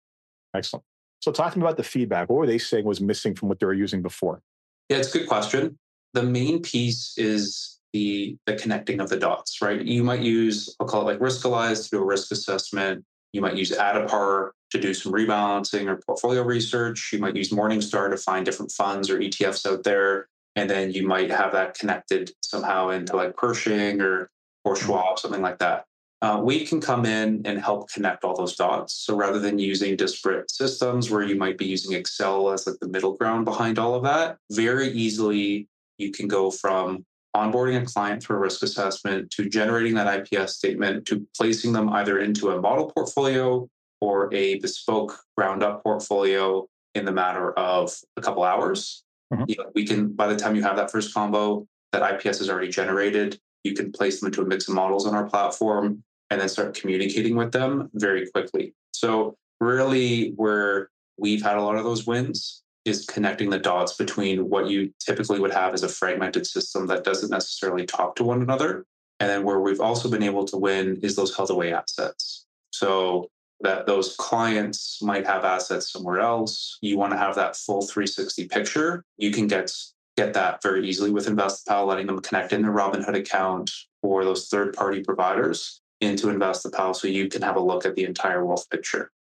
Excellent. 0.56 0.84
So, 1.22 1.32
talking 1.32 1.62
about 1.62 1.78
the 1.78 1.84
feedback, 1.84 2.30
what 2.30 2.38
were 2.38 2.48
they 2.48 2.58
saying 2.58 2.86
was 2.86 3.00
missing 3.00 3.36
from 3.36 3.50
what 3.50 3.60
they 3.60 3.66
were 3.66 3.74
using 3.74 4.02
before? 4.02 4.42
Yeah, 4.90 4.98
it's 4.98 5.14
a 5.14 5.20
good 5.20 5.28
question. 5.28 5.78
The 6.14 6.24
main 6.24 6.62
piece 6.62 7.18
is 7.18 7.80
the 7.94 8.38
the 8.46 8.56
connecting 8.56 9.00
of 9.00 9.10
the 9.10 9.18
dots, 9.18 9.62
right? 9.62 9.82
You 9.82 10.04
might 10.04 10.22
use, 10.22 10.76
I'll 10.80 10.88
call 10.88 11.02
it 11.02 11.06
like 11.06 11.20
Riskalyze 11.20 11.86
to 11.86 11.90
do 11.92 12.02
a 12.02 12.06
risk 12.06 12.32
assessment. 12.32 13.06
You 13.34 13.42
might 13.42 13.56
use 13.56 13.72
Addepar 13.72 14.52
to 14.72 14.80
do 14.80 14.94
some 14.94 15.14
rebalancing 15.14 15.88
or 15.88 15.98
portfolio 15.98 16.44
research. 16.44 17.12
You 17.14 17.20
might 17.20 17.36
use 17.36 17.50
Morningstar 17.50 18.10
to 18.10 18.18
find 18.18 18.46
different 18.46 18.72
funds 18.72 19.10
or 19.10 19.20
ETFs 19.20 19.66
out 19.66 19.84
there. 19.84 20.28
And 20.56 20.70
then 20.70 20.92
you 20.92 21.08
might 21.08 21.32
have 21.32 21.54
that 21.54 21.78
connected 21.78 22.32
somehow 22.42 22.90
into 22.90 23.16
like 23.16 23.38
Pershing 23.38 24.02
or 24.02 24.30
or 24.64 24.76
mm-hmm. 24.76 24.86
Schwab, 24.86 25.20
something 25.20 25.42
like 25.42 25.60
that. 25.60 25.86
Uh, 26.22 26.40
we 26.44 26.66
can 26.66 26.80
come 26.80 27.06
in 27.06 27.42
and 27.46 27.60
help 27.60 27.90
connect 27.92 28.24
all 28.24 28.36
those 28.36 28.56
dots. 28.56 28.94
So 28.94 29.16
rather 29.16 29.40
than 29.40 29.58
using 29.58 29.96
disparate 29.96 30.52
systems 30.52 31.10
where 31.10 31.24
you 31.24 31.36
might 31.36 31.58
be 31.58 31.66
using 31.66 31.94
Excel 31.98 32.52
as 32.52 32.68
like 32.68 32.78
the 32.80 32.88
middle 32.88 33.18
ground 33.18 33.46
behind 33.46 33.80
all 33.80 33.96
of 33.96 34.04
that, 34.04 34.38
very 34.52 34.90
easily 34.90 35.68
you 35.98 36.12
can 36.12 36.28
go 36.28 36.52
from 36.52 37.06
onboarding 37.36 37.82
a 37.82 37.86
client 37.86 38.22
through 38.22 38.36
a 38.36 38.40
risk 38.40 38.62
assessment 38.62 39.32
to 39.32 39.50
generating 39.50 39.96
that 39.96 40.28
IPS 40.32 40.56
statement 40.56 41.08
to 41.08 41.26
placing 41.36 41.74
them 41.74 41.90
either 41.90 42.20
into 42.20 42.52
a 42.52 42.62
model 42.62 42.92
portfolio 42.92 43.68
or 44.00 44.34
a 44.34 44.60
bespoke 44.60 45.18
ground 45.38 45.64
up 45.64 45.82
portfolio 45.84 46.68
in 46.94 47.06
the 47.06 47.12
matter 47.12 47.54
of 47.54 47.96
a 48.18 48.22
couple 48.22 48.44
hours. 48.44 49.04
Mm-hmm. 49.34 49.46
You 49.48 49.56
know, 49.58 49.72
we 49.74 49.86
can, 49.88 50.12
by 50.12 50.28
the 50.28 50.36
time 50.36 50.56
you 50.56 50.64
have 50.64 50.76
that 50.76 50.92
first 50.92 51.14
combo, 51.14 51.66
that 51.94 52.14
IPS 52.14 52.42
is 52.42 52.50
already 52.50 52.70
generated. 52.70 53.40
You 53.64 53.74
can 53.74 53.92
place 53.92 54.20
them 54.20 54.28
into 54.28 54.42
a 54.42 54.46
mix 54.46 54.68
of 54.68 54.76
models 54.76 55.06
on 55.06 55.14
our 55.14 55.26
platform 55.26 56.04
and 56.30 56.40
then 56.40 56.50
start 56.50 56.74
communicating 56.74 57.36
with 57.36 57.52
them 57.52 57.90
very 57.94 58.30
quickly. 58.30 58.74
So, 58.94 59.36
really, 59.60 60.32
where 60.38 60.90
we've 61.18 61.42
had 61.42 61.58
a 61.58 61.62
lot 61.62 61.76
of 61.76 61.84
those 61.84 62.08
wins 62.08 62.64
is 62.86 63.06
connecting 63.06 63.50
the 63.50 63.60
dots 63.60 63.94
between 63.94 64.50
what 64.50 64.68
you 64.68 64.92
typically 65.00 65.40
would 65.40 65.54
have 65.54 65.74
as 65.74 65.84
a 65.84 65.90
fragmented 65.90 66.48
system 66.48 66.88
that 66.88 67.04
doesn't 67.04 67.30
necessarily 67.30 67.86
talk 67.86 68.16
to 68.16 68.24
one 68.24 68.42
another. 68.42 68.86
And 69.20 69.30
then 69.30 69.44
where 69.44 69.60
we've 69.60 69.80
also 69.80 70.10
been 70.10 70.24
able 70.24 70.46
to 70.46 70.58
win 70.58 71.00
is 71.04 71.16
those 71.16 71.36
held 71.36 71.52
away 71.52 71.74
assets. 71.74 72.48
So 72.72 73.30
that 73.62 73.86
those 73.86 74.16
clients 74.16 75.02
might 75.04 75.28
have 75.28 75.46
assets 75.46 75.92
somewhere 75.92 76.20
else. 76.20 76.80
You 76.82 76.98
want 76.98 77.12
to 77.12 77.18
have 77.18 77.36
that 77.36 77.56
full 77.56 77.82
360 77.84 78.48
picture. 78.48 79.06
You 79.18 79.32
can 79.32 79.46
get 79.46 79.72
get 80.18 80.34
that 80.34 80.62
very 80.62 80.88
easily 80.88 81.12
with 81.12 81.28
Investipal, 81.28 81.88
letting 81.88 82.08
them 82.08 82.20
connect 82.20 82.54
in 82.54 82.62
their 82.62 82.72
Robinhood 82.72 83.16
account 83.16 83.72
or 84.02 84.24
those 84.26 84.48
third 84.48 84.74
party 84.76 85.02
providers 85.04 85.82
into 86.02 86.28
Investipal 86.28 86.96
so 86.96 87.08
you 87.08 87.30
can 87.30 87.42
have 87.42 87.56
a 87.56 87.60
look 87.60 87.86
at 87.86 87.96
the 87.96 88.04
entire 88.04 88.46
wealth 88.46 88.70
picture. 88.70 89.12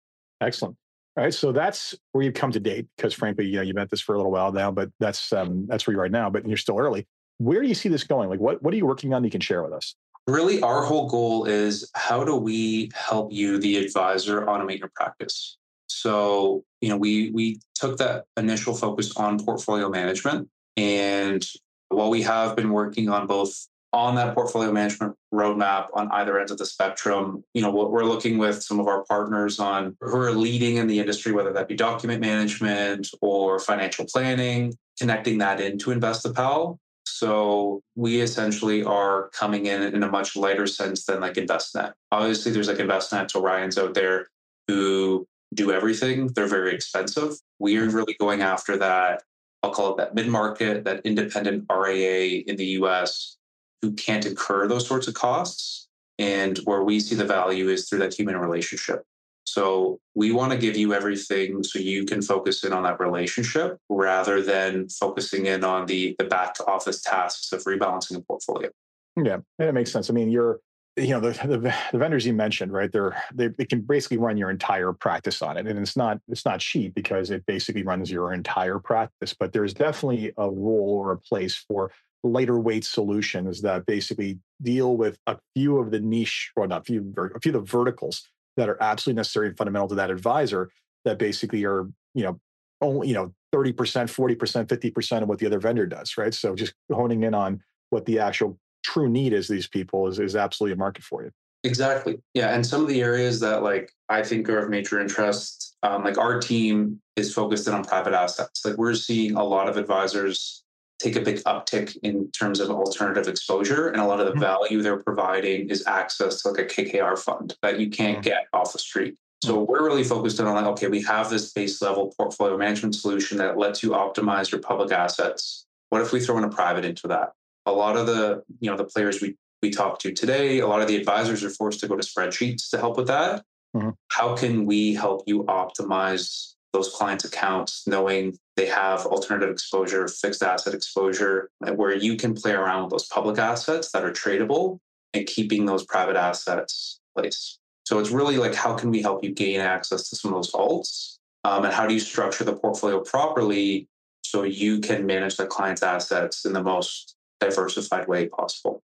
Excellent. 0.42 0.76
All 1.18 1.24
right, 1.26 1.34
so 1.34 1.52
that's 1.52 1.94
where 2.14 2.24
you've 2.24 2.34
come 2.34 2.52
to 2.52 2.60
date. 2.60 2.88
Because 2.96 3.14
frankly, 3.14 3.46
you 3.46 3.58
know, 3.58 3.62
you've 3.62 3.76
been 3.76 3.84
at 3.84 3.90
this 3.90 4.02
for 4.02 4.16
a 4.16 4.18
little 4.18 4.32
while 4.32 4.52
now, 4.52 4.72
but 4.72 4.90
that's 5.00 5.34
um, 5.34 5.66
that's 5.68 5.86
where 5.86 5.94
you 5.94 6.00
are 6.00 6.04
right 6.04 6.12
now. 6.12 6.30
But 6.30 6.48
you're 6.48 6.58
still 6.58 6.80
early. 6.80 7.06
Where 7.38 7.62
do 7.62 7.68
you 7.68 7.76
see 7.76 7.90
this 7.90 8.04
going? 8.04 8.30
Like, 8.30 8.40
what 8.40 8.62
what 8.64 8.74
are 8.74 8.78
you 8.78 8.86
working 8.86 9.14
on 9.14 9.22
that 9.22 9.28
you 9.28 9.32
can 9.32 9.42
share 9.42 9.62
with 9.62 9.74
us? 9.74 9.96
Really, 10.28 10.62
our 10.62 10.84
whole 10.84 11.10
goal 11.10 11.46
is 11.46 11.90
how 11.96 12.24
do 12.24 12.36
we 12.36 12.92
help 12.94 13.34
you, 13.34 13.58
the 13.58 13.78
advisor, 13.78 14.42
automate 14.46 14.80
your 14.80 14.92
practice? 14.96 15.58
So, 15.88 16.64
you 16.80 16.90
know, 16.90 16.98
we 16.98 17.32
we 17.32 17.60
took 17.76 17.98
that 17.98 18.26
initial 18.38 18.74
focus 18.74 19.16
on 19.18 19.44
portfolio 19.44 19.90
management, 19.90 20.48
and 20.78 21.46
while 21.90 22.10
we 22.10 22.22
have 22.22 22.56
been 22.56 22.72
working 22.72 23.10
on 23.10 23.28
both 23.28 23.68
on 23.94 24.16
that 24.16 24.34
portfolio 24.34 24.72
management 24.72 25.16
roadmap 25.34 25.88
on 25.94 26.10
either 26.12 26.40
end 26.40 26.50
of 26.50 26.58
the 26.58 26.66
spectrum. 26.66 27.44
You 27.54 27.62
know, 27.62 27.72
what 27.72 27.92
we're 27.92 28.06
looking 28.06 28.38
with 28.38 28.64
some 28.64 28.80
of 28.80 28.88
our 28.88 29.04
partners 29.04 29.60
on 29.60 29.98
who 30.00 30.16
are 30.16 30.32
leading 30.32 30.78
in 30.78 30.88
the 30.88 31.00
industry, 31.00 31.34
whether 31.34 31.52
that 31.54 31.68
be 31.68 31.76
document 31.76 32.22
management 32.22 33.10
or 33.22 33.60
financial 33.60 34.06
planning, 34.06 34.74
connecting 34.98 35.40
that 35.40 35.60
into 35.60 35.90
Investipal. 35.90 36.78
So 37.06 37.82
we 37.96 38.22
essentially 38.22 38.84
are 38.84 39.30
coming 39.30 39.66
in 39.66 39.82
in 39.82 40.04
a 40.04 40.10
much 40.10 40.36
lighter 40.36 40.68
sense 40.68 41.06
than 41.06 41.20
like 41.20 41.34
Envestnet. 41.34 41.94
Obviously, 42.12 42.52
there's 42.52 42.68
like 42.68 42.78
Envestnet, 42.78 43.34
Orions 43.34 43.78
out 43.78 43.94
there 43.94 44.28
who 44.68 45.28
do 45.54 45.72
everything. 45.72 46.28
They're 46.28 46.48
very 46.48 46.74
expensive. 46.74 47.34
We 47.60 47.78
are 47.78 47.88
mm-hmm. 47.88 47.96
really 47.96 48.16
going 48.20 48.42
after 48.42 48.78
that. 48.78 49.24
I'll 49.64 49.72
call 49.72 49.92
it 49.92 49.98
that 49.98 50.16
mid 50.16 50.28
market, 50.28 50.84
that 50.86 51.02
independent 51.06 51.66
RIA 51.72 52.44
in 52.48 52.56
the 52.56 52.66
US 52.80 53.38
who 53.82 53.94
can't 53.94 54.26
incur 54.26 54.68
those 54.68 54.88
sorts 54.88 55.08
of 55.08 55.14
costs. 55.14 55.88
And 56.20 56.58
where 56.60 56.84
we 56.84 57.00
see 57.00 57.16
the 57.16 57.26
value 57.26 57.70
is 57.70 57.90
through 57.90 58.00
that 58.00 58.14
human 58.14 58.38
relationship. 58.38 59.04
So 59.46 60.00
we 60.14 60.32
want 60.32 60.52
to 60.52 60.58
give 60.58 60.78
you 60.78 60.94
everything 60.94 61.64
so 61.64 61.80
you 61.80 62.06
can 62.06 62.22
focus 62.22 62.64
in 62.64 62.74
on 62.74 62.84
that 62.84 63.00
relationship 63.00 63.78
rather 63.90 64.42
than 64.42 64.88
focusing 64.88 65.48
in 65.48 65.64
on 65.64 65.88
the, 65.88 66.16
the 66.20 66.26
back 66.26 66.56
office 66.68 67.02
tasks 67.02 67.52
of 67.52 67.64
rebalancing 67.64 68.18
a 68.18 68.22
portfolio. 68.22 68.70
Yeah, 69.18 69.40
and 69.60 69.70
it 69.70 69.74
makes 69.74 69.92
sense. 69.92 70.10
I 70.10 70.14
mean, 70.14 70.30
you're 70.30 70.60
you 70.98 71.10
know 71.10 71.20
the, 71.20 71.32
the, 71.48 71.76
the 71.92 71.98
vendors 71.98 72.26
you 72.26 72.34
mentioned 72.34 72.74
right 72.74 72.92
they're 72.92 73.16
they, 73.34 73.48
they 73.48 73.66
can 73.66 73.80
basically 73.82 74.18
run 74.18 74.36
your 74.36 74.50
entire 74.50 74.92
practice 74.92 75.42
on 75.42 75.58
it 75.58 75.66
and 75.66 75.80
it's 75.80 75.96
not 75.96 76.20
it's 76.28 76.46
not 76.46 76.60
cheap 76.60 76.94
because 76.94 77.32
it 77.32 77.46
basically 77.46 77.84
runs 77.84 78.12
your 78.12 78.34
entire 78.34 78.78
practice 78.78 79.34
but 79.34 79.54
there's 79.54 79.74
definitely 79.74 80.34
a 80.38 80.50
role 80.50 81.00
or 81.02 81.14
a 81.14 81.18
place 81.18 81.56
for 81.56 81.92
lighter 82.24 82.60
weight 82.60 82.86
solutions 82.86 83.62
that 83.62 83.86
basically 83.86 84.40
deal 84.62 84.96
with 84.96 85.18
a 85.28 85.38
few 85.56 85.78
of 85.78 85.92
the 85.92 86.00
niche, 86.00 86.52
or 86.56 86.68
not 86.68 86.82
a 86.82 86.84
few, 86.84 87.14
a 87.36 87.40
few 87.40 87.56
of 87.56 87.66
the 87.66 87.72
verticals 87.72 88.28
that 88.58 88.70
are 88.70 88.82
absolutely 88.82 89.18
necessary 89.18 89.48
and 89.48 89.58
fundamental 89.58 89.88
to 89.88 89.96
that 89.96 90.12
advisor 90.12 90.70
that 91.06 91.18
basically 91.18 91.66
are, 91.66 91.88
you 92.14 92.24
know, 92.24 92.40
only, 92.82 93.08
you 93.08 93.14
know, 93.14 93.34
30%, 93.54 93.74
40%, 93.74 94.66
50% 94.66 95.22
of 95.22 95.30
what 95.30 95.40
the 95.40 95.46
other 95.46 95.60
vendor 95.60 95.86
does, 95.86 96.18
right? 96.18 96.34
So 96.34 96.56
just 96.56 96.74
honing 96.92 97.24
in 97.24 97.34
on 97.34 97.62
what 97.90 98.06
the 98.06 98.20
actual 98.20 98.58
true 98.84 99.10
need 99.10 99.34
is 99.34 99.48
these 99.48 99.68
people 99.68 100.08
is, 100.08 100.20
is 100.20 100.36
absolutely 100.36 100.74
a 100.74 100.78
market 100.78 101.04
for 101.04 101.24
you. 101.24 101.32
Exactly. 101.64 102.20
Yeah. 102.34 102.54
And 102.54 102.66
some 102.66 102.82
of 102.82 102.88
the 102.88 103.02
areas 103.02 103.40
that 103.42 103.62
like 103.62 103.92
I 104.10 104.24
think 104.24 104.50
are 104.50 104.60
of 104.60 104.70
major 104.70 105.00
interest, 105.00 105.78
um, 105.84 106.04
like 106.04 106.18
our 106.18 106.40
team 106.40 107.00
is 107.16 107.34
focused 107.34 107.68
in 107.68 107.74
on 107.74 107.84
private 107.84 108.14
assets. 108.14 108.66
Like 108.66 108.78
we're 108.78 108.96
seeing 108.96 109.36
a 109.36 109.44
lot 109.44 109.70
of 109.70 109.78
advisors 109.78 110.64
take 111.00 111.16
a 111.16 111.22
big 111.22 111.38
uptick 111.44 111.98
in 112.04 112.30
terms 112.32 112.60
of 112.60 112.70
alternative 112.70 113.28
exposure. 113.28 113.90
And 113.90 114.02
a 114.02 114.06
lot 114.06 114.20
of 114.20 114.28
the 114.28 114.34
mm-hmm. 114.34 114.42
value 114.42 114.82
they're 114.82 115.02
providing 115.02 115.70
is 115.70 115.86
access 115.88 116.42
to 116.42 116.50
like 116.50 116.60
a 116.60 116.66
KKR 116.66 117.18
fund 117.18 117.56
that 117.62 117.80
you 117.80 117.90
can't 117.90 118.18
mm-hmm. 118.18 118.22
get 118.22 118.46
off 118.54 118.74
the 118.74 118.80
street. 118.80 119.16
So 119.44 119.58
mm-hmm. 119.58 119.72
we're 119.72 119.84
really 119.84 120.04
focused 120.04 120.40
on 120.40 120.54
like, 120.54 120.66
okay, 120.66 120.88
we 120.88 121.02
have 121.04 121.30
this 121.30 121.52
base 121.52 121.82
level 121.82 122.14
portfolio 122.18 122.58
management 122.58 122.96
solution 122.96 123.38
that 123.40 123.58
lets 123.58 123.82
you 123.82 123.92
optimize 123.92 124.52
your 124.52 124.62
public 124.62 124.92
assets. 124.92 125.66
What 125.90 126.02
if 126.02 126.12
we 126.12 126.20
throw 126.20 126.38
in 126.38 126.44
a 126.44 126.50
private 126.50 126.86
into 126.86 127.08
that? 127.08 127.34
A 127.66 127.72
lot 127.72 127.98
of 127.98 128.08
the, 128.08 128.44
you 128.60 128.70
know, 128.70 128.78
the 128.78 128.86
players 128.86 129.22
we 129.22 129.36
we 129.62 129.70
talk 129.70 130.00
to 130.00 130.12
today, 130.12 130.60
a 130.60 130.68
lot 130.68 130.82
of 130.82 130.88
the 130.88 130.96
advisors 130.96 131.44
are 131.44 131.50
forced 131.50 131.80
to 131.82 131.88
go 131.88 131.96
to 131.96 132.08
spreadsheets 132.08 132.70
to 132.72 132.80
help 132.80 132.98
with 132.98 133.08
that. 133.08 133.44
Mm-hmm. 133.76 133.92
How 134.10 134.36
can 134.36 134.66
we 134.66 134.96
help 134.96 135.24
you 135.28 135.44
optimize 135.44 136.54
those 136.74 136.90
clients' 136.90 137.26
accounts, 137.26 137.86
knowing 137.86 138.38
they 138.56 138.66
have 138.66 139.06
alternative 139.06 139.50
exposure, 139.50 140.08
fixed 140.08 140.42
asset 140.42 140.74
exposure, 140.74 141.50
where 141.76 141.96
you 141.96 142.16
can 142.16 142.34
play 142.34 142.54
around 142.54 142.84
with 142.84 142.92
those 142.92 143.08
public 143.08 143.38
assets 143.38 143.92
that 143.92 144.04
are 144.04 144.12
tradable 144.12 144.80
and 145.14 145.28
keeping 145.28 145.66
those 145.66 145.86
private 145.86 146.16
assets 146.16 147.00
in 147.16 147.22
place. 147.22 147.60
So 147.86 148.00
it's 148.00 148.10
really 148.10 148.38
like 148.38 148.56
how 148.56 148.76
can 148.76 148.90
we 148.90 149.02
help 149.02 149.24
you 149.24 149.32
gain 149.32 149.60
access 149.60 150.10
to 150.10 150.16
some 150.16 150.34
of 150.34 150.38
those 150.38 150.52
alts? 150.52 151.18
Um, 151.44 151.66
and 151.66 151.74
how 151.74 151.88
do 151.88 151.94
you 151.94 152.00
structure 152.00 152.44
the 152.44 152.56
portfolio 152.56 153.02
properly 153.02 153.88
so 154.24 154.44
you 154.44 154.80
can 154.80 155.06
manage 155.06 155.36
the 155.36 155.46
client's 155.46 155.84
assets 155.84 156.46
in 156.46 156.54
the 156.54 156.64
most 156.64 157.16
diversified 157.42 158.08
way 158.08 158.28
possible? 158.28 158.82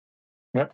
Yep. 0.53 0.73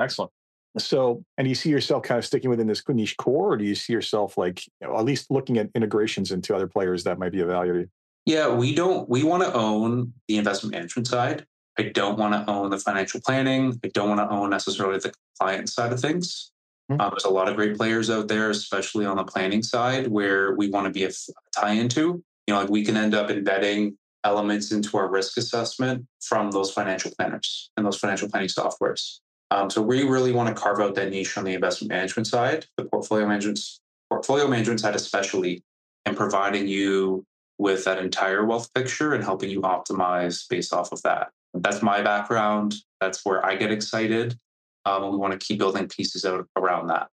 Excellent. 0.00 0.32
So, 0.78 1.24
and 1.36 1.44
do 1.44 1.48
you 1.48 1.54
see 1.54 1.70
yourself 1.70 2.04
kind 2.04 2.18
of 2.18 2.24
sticking 2.24 2.48
within 2.48 2.66
this 2.66 2.82
niche 2.88 3.16
core, 3.16 3.52
or 3.52 3.56
do 3.56 3.64
you 3.64 3.74
see 3.74 3.92
yourself 3.92 4.38
like 4.38 4.66
you 4.80 4.86
know, 4.86 4.96
at 4.96 5.04
least 5.04 5.30
looking 5.30 5.58
at 5.58 5.68
integrations 5.74 6.30
into 6.30 6.54
other 6.54 6.68
players 6.68 7.04
that 7.04 7.18
might 7.18 7.32
be 7.32 7.40
of 7.40 7.48
value 7.48 7.72
to 7.72 7.78
you? 7.80 7.88
Yeah, 8.26 8.54
we 8.54 8.74
don't. 8.74 9.08
We 9.08 9.24
want 9.24 9.42
to 9.42 9.52
own 9.52 10.12
the 10.28 10.38
investment 10.38 10.74
management 10.74 11.08
side. 11.08 11.46
I 11.78 11.84
don't 11.84 12.18
want 12.18 12.34
to 12.34 12.52
own 12.52 12.70
the 12.70 12.78
financial 12.78 13.20
planning. 13.20 13.80
I 13.82 13.88
don't 13.88 14.08
want 14.08 14.20
to 14.20 14.30
own 14.30 14.50
necessarily 14.50 14.98
the 14.98 15.12
compliance 15.38 15.74
side 15.74 15.92
of 15.92 16.00
things. 16.00 16.52
Mm-hmm. 16.90 17.00
Um, 17.00 17.10
there's 17.10 17.24
a 17.24 17.30
lot 17.30 17.48
of 17.48 17.56
great 17.56 17.76
players 17.76 18.10
out 18.10 18.28
there, 18.28 18.50
especially 18.50 19.06
on 19.06 19.16
the 19.16 19.24
planning 19.24 19.62
side, 19.62 20.08
where 20.08 20.54
we 20.54 20.68
want 20.68 20.86
to 20.86 20.92
be 20.92 21.04
a 21.04 21.10
tie 21.56 21.72
into. 21.72 22.22
You 22.46 22.54
know, 22.54 22.60
like 22.60 22.70
we 22.70 22.84
can 22.84 22.96
end 22.96 23.14
up 23.14 23.30
embedding 23.30 23.96
elements 24.24 24.72
into 24.72 24.96
our 24.96 25.08
risk 25.08 25.36
assessment 25.36 26.06
from 26.20 26.50
those 26.50 26.70
financial 26.70 27.10
planners 27.18 27.70
and 27.76 27.86
those 27.86 27.98
financial 27.98 28.28
planning 28.28 28.48
softwares. 28.48 29.18
Um, 29.50 29.68
so 29.68 29.82
we 29.82 30.04
really 30.04 30.32
want 30.32 30.48
to 30.48 30.60
carve 30.60 30.80
out 30.80 30.94
that 30.94 31.10
niche 31.10 31.36
on 31.36 31.44
the 31.44 31.54
investment 31.54 31.90
management 31.90 32.26
side, 32.26 32.66
the 32.76 32.84
portfolio 32.84 33.26
management 33.26 33.60
portfolio 34.08 34.46
management 34.48 34.80
side 34.80 34.94
especially, 34.94 35.62
and 36.04 36.16
providing 36.16 36.68
you 36.68 37.24
with 37.58 37.84
that 37.84 37.98
entire 37.98 38.44
wealth 38.44 38.72
picture 38.74 39.12
and 39.14 39.22
helping 39.22 39.50
you 39.50 39.60
optimize 39.62 40.48
based 40.48 40.72
off 40.72 40.92
of 40.92 41.02
that. 41.02 41.30
That's 41.52 41.82
my 41.82 42.00
background. 42.02 42.74
That's 43.00 43.24
where 43.24 43.44
I 43.44 43.56
get 43.56 43.70
excited. 43.70 44.38
Um, 44.86 45.10
we 45.10 45.16
want 45.18 45.38
to 45.38 45.38
keep 45.38 45.58
building 45.58 45.88
pieces 45.88 46.24
out 46.24 46.46
around 46.56 46.86
that. 46.88 47.08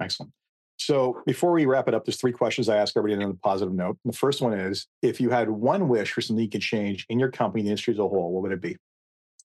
Excellent. 0.00 0.32
So 0.78 1.22
before 1.26 1.52
we 1.52 1.66
wrap 1.66 1.88
it 1.88 1.94
up, 1.94 2.04
there's 2.04 2.20
three 2.20 2.32
questions 2.32 2.68
I 2.68 2.76
ask 2.76 2.96
everybody 2.96 3.24
on 3.24 3.30
a 3.30 3.34
positive 3.34 3.74
note. 3.74 3.98
The 4.04 4.12
first 4.12 4.42
one 4.42 4.52
is 4.52 4.86
if 5.02 5.20
you 5.20 5.30
had 5.30 5.48
one 5.48 5.88
wish 5.88 6.12
for 6.12 6.20
something 6.20 6.42
you 6.42 6.50
could 6.50 6.60
change 6.60 7.06
in 7.08 7.18
your 7.18 7.30
company, 7.30 7.62
the 7.62 7.70
industry 7.70 7.94
as 7.94 7.98
a 7.98 8.02
whole, 8.02 8.32
what 8.32 8.42
would 8.42 8.52
it 8.52 8.60
be? 8.60 8.76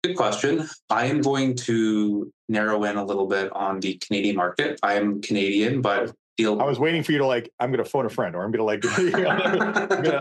Good 0.04 0.16
question. 0.16 0.68
I 0.90 1.06
am 1.06 1.22
going 1.22 1.56
to 1.58 2.32
narrow 2.50 2.84
in 2.84 2.98
a 2.98 3.06
little 3.06 3.28
bit 3.28 3.52
on 3.54 3.80
the 3.80 4.00
Canadian 4.06 4.36
market. 4.36 4.80
I 4.82 4.96
am 4.96 5.22
Canadian, 5.22 5.82
but 5.82 6.12
deal. 6.38 6.60
I 6.60 6.66
was 6.66 6.80
waiting 6.80 7.04
for 7.04 7.12
you 7.12 7.20
to 7.20 7.26
like, 7.26 7.52
I'm 7.60 7.72
going 7.72 7.84
to 7.84 7.90
phone 7.90 8.06
a 8.06 8.10
friend 8.10 8.36
or 8.36 8.44
I'm 8.44 8.52
going 8.52 8.60
to 8.60 8.64
like, 8.64 8.84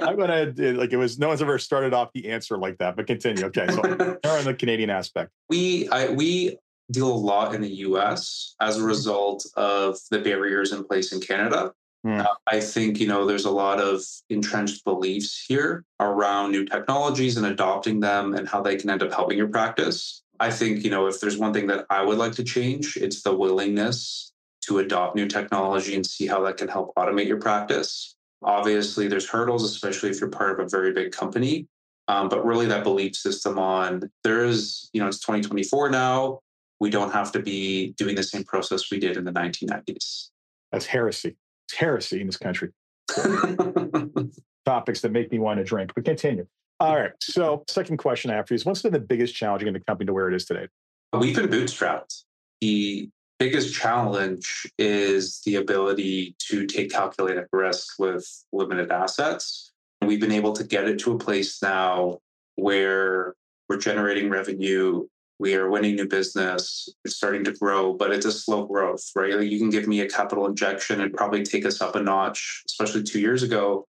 I'm 0.04 0.16
going 0.16 0.54
to, 0.54 0.70
uh, 0.70 0.74
like, 0.74 0.92
it 0.92 0.96
was, 0.96 1.18
no 1.18 1.28
one's 1.28 1.40
ever 1.40 1.58
started 1.58 1.94
off 1.94 2.10
the 2.14 2.28
answer 2.30 2.58
like 2.58 2.78
that, 2.78 2.94
but 2.94 3.06
continue. 3.06 3.44
Okay. 3.46 3.66
So 3.68 3.80
on 4.24 4.44
the 4.44 4.54
Canadian 4.54 4.90
aspect. 4.90 5.30
We, 5.48 5.88
I, 5.88 6.10
we 6.10 6.58
deal 6.90 7.12
a 7.12 7.14
lot 7.14 7.54
in 7.54 7.60
the 7.60 7.74
US 7.86 8.54
as 8.60 8.78
a 8.78 8.82
result 8.82 9.46
of 9.56 9.98
the 10.10 10.18
barriers 10.18 10.72
in 10.72 10.84
place 10.84 11.12
in 11.12 11.20
Canada. 11.20 11.72
Mm. 12.06 12.24
Uh, 12.24 12.34
I 12.46 12.60
think, 12.60 12.98
you 12.98 13.06
know, 13.06 13.26
there's 13.26 13.44
a 13.44 13.50
lot 13.50 13.78
of 13.80 14.02
entrenched 14.30 14.84
beliefs 14.84 15.44
here 15.46 15.84
around 16.00 16.50
new 16.50 16.64
technologies 16.64 17.36
and 17.36 17.46
adopting 17.46 18.00
them 18.00 18.34
and 18.34 18.48
how 18.48 18.62
they 18.62 18.76
can 18.76 18.88
end 18.88 19.02
up 19.02 19.12
helping 19.12 19.36
your 19.36 19.48
practice. 19.48 20.22
I 20.40 20.50
think, 20.50 20.82
you 20.82 20.90
know, 20.90 21.06
if 21.06 21.20
there's 21.20 21.36
one 21.36 21.52
thing 21.52 21.66
that 21.66 21.84
I 21.90 22.02
would 22.02 22.16
like 22.16 22.32
to 22.32 22.44
change, 22.44 22.96
it's 22.96 23.22
the 23.22 23.36
willingness 23.36 24.32
to 24.62 24.78
adopt 24.78 25.14
new 25.14 25.28
technology 25.28 25.94
and 25.94 26.06
see 26.06 26.26
how 26.26 26.42
that 26.44 26.56
can 26.56 26.68
help 26.68 26.94
automate 26.96 27.26
your 27.26 27.40
practice. 27.40 28.16
Obviously, 28.42 29.06
there's 29.06 29.28
hurdles, 29.28 29.64
especially 29.64 30.08
if 30.08 30.20
you're 30.20 30.30
part 30.30 30.58
of 30.58 30.66
a 30.66 30.68
very 30.68 30.92
big 30.92 31.12
company. 31.12 31.68
Um, 32.08 32.28
but 32.28 32.44
really, 32.44 32.66
that 32.66 32.82
belief 32.82 33.14
system 33.14 33.58
on 33.58 34.10
there 34.24 34.44
is, 34.44 34.88
you 34.92 35.00
know, 35.00 35.08
it's 35.08 35.20
2024 35.20 35.90
now. 35.90 36.40
We 36.80 36.90
don't 36.90 37.12
have 37.12 37.30
to 37.32 37.40
be 37.40 37.92
doing 37.98 38.16
the 38.16 38.22
same 38.22 38.44
process 38.44 38.90
we 38.90 38.98
did 38.98 39.16
in 39.16 39.24
the 39.24 39.32
1990s. 39.32 40.30
That's 40.72 40.86
heresy. 40.86 41.36
It's 41.68 41.76
heresy 41.76 42.20
in 42.20 42.26
this 42.26 42.38
country. 42.38 42.70
Topics 44.64 45.00
that 45.02 45.12
make 45.12 45.30
me 45.30 45.38
want 45.38 45.58
to 45.58 45.64
drink, 45.64 45.92
but 45.94 46.04
continue. 46.04 46.46
All 46.80 46.96
right. 46.96 47.12
So, 47.20 47.64
second 47.68 47.98
question 47.98 48.30
I 48.30 48.36
have 48.36 48.48
for 48.48 48.54
you 48.54 48.56
is 48.56 48.64
what's 48.64 48.82
been 48.82 48.92
the 48.92 48.98
biggest 48.98 49.34
challenge 49.34 49.62
in 49.64 49.74
the 49.74 49.80
company 49.80 50.06
to 50.06 50.14
where 50.14 50.28
it 50.28 50.34
is 50.34 50.46
today? 50.46 50.68
We've 51.12 51.36
been 51.36 51.48
bootstrapped. 51.48 52.24
The 52.60 53.10
biggest 53.38 53.74
challenge 53.74 54.66
is 54.78 55.40
the 55.44 55.56
ability 55.56 56.36
to 56.38 56.66
take 56.66 56.90
calculated 56.90 57.46
risk 57.52 57.98
with 57.98 58.26
limited 58.52 58.90
assets. 58.90 59.72
We've 60.02 60.20
been 60.20 60.32
able 60.32 60.52
to 60.54 60.64
get 60.64 60.86
it 60.86 60.98
to 61.00 61.12
a 61.12 61.18
place 61.18 61.62
now 61.62 62.18
where 62.56 63.34
we're 63.68 63.78
generating 63.78 64.30
revenue 64.30 65.06
we 65.40 65.54
are 65.54 65.70
winning 65.70 65.96
new 65.96 66.06
business. 66.06 66.86
It's 67.02 67.16
starting 67.16 67.44
to 67.44 67.52
grow, 67.52 67.94
but 67.94 68.12
it's 68.12 68.26
a 68.26 68.30
slow 68.32 68.66
growth, 68.66 69.10
right? 69.16 69.34
Like 69.34 69.50
you 69.50 69.58
can 69.58 69.70
give 69.70 69.88
me 69.88 70.00
a 70.00 70.08
capital 70.08 70.46
injection 70.46 71.00
and 71.00 71.14
probably 71.14 71.42
take 71.42 71.64
us 71.64 71.80
up 71.80 71.96
a 71.96 72.02
notch, 72.02 72.62
especially 72.66 73.02
two 73.02 73.20
years 73.20 73.42
ago. 73.42 73.86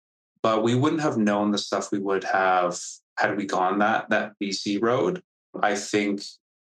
But 0.42 0.62
we 0.62 0.74
wouldn't 0.74 1.02
have 1.02 1.18
known 1.18 1.50
the 1.50 1.58
stuff 1.58 1.92
we 1.92 1.98
would 1.98 2.24
have 2.24 2.80
had 3.18 3.36
we 3.36 3.44
gone 3.44 3.78
that 3.80 4.08
that 4.08 4.32
VC 4.42 4.82
road. 4.82 5.22
I 5.62 5.74
think 5.74 6.22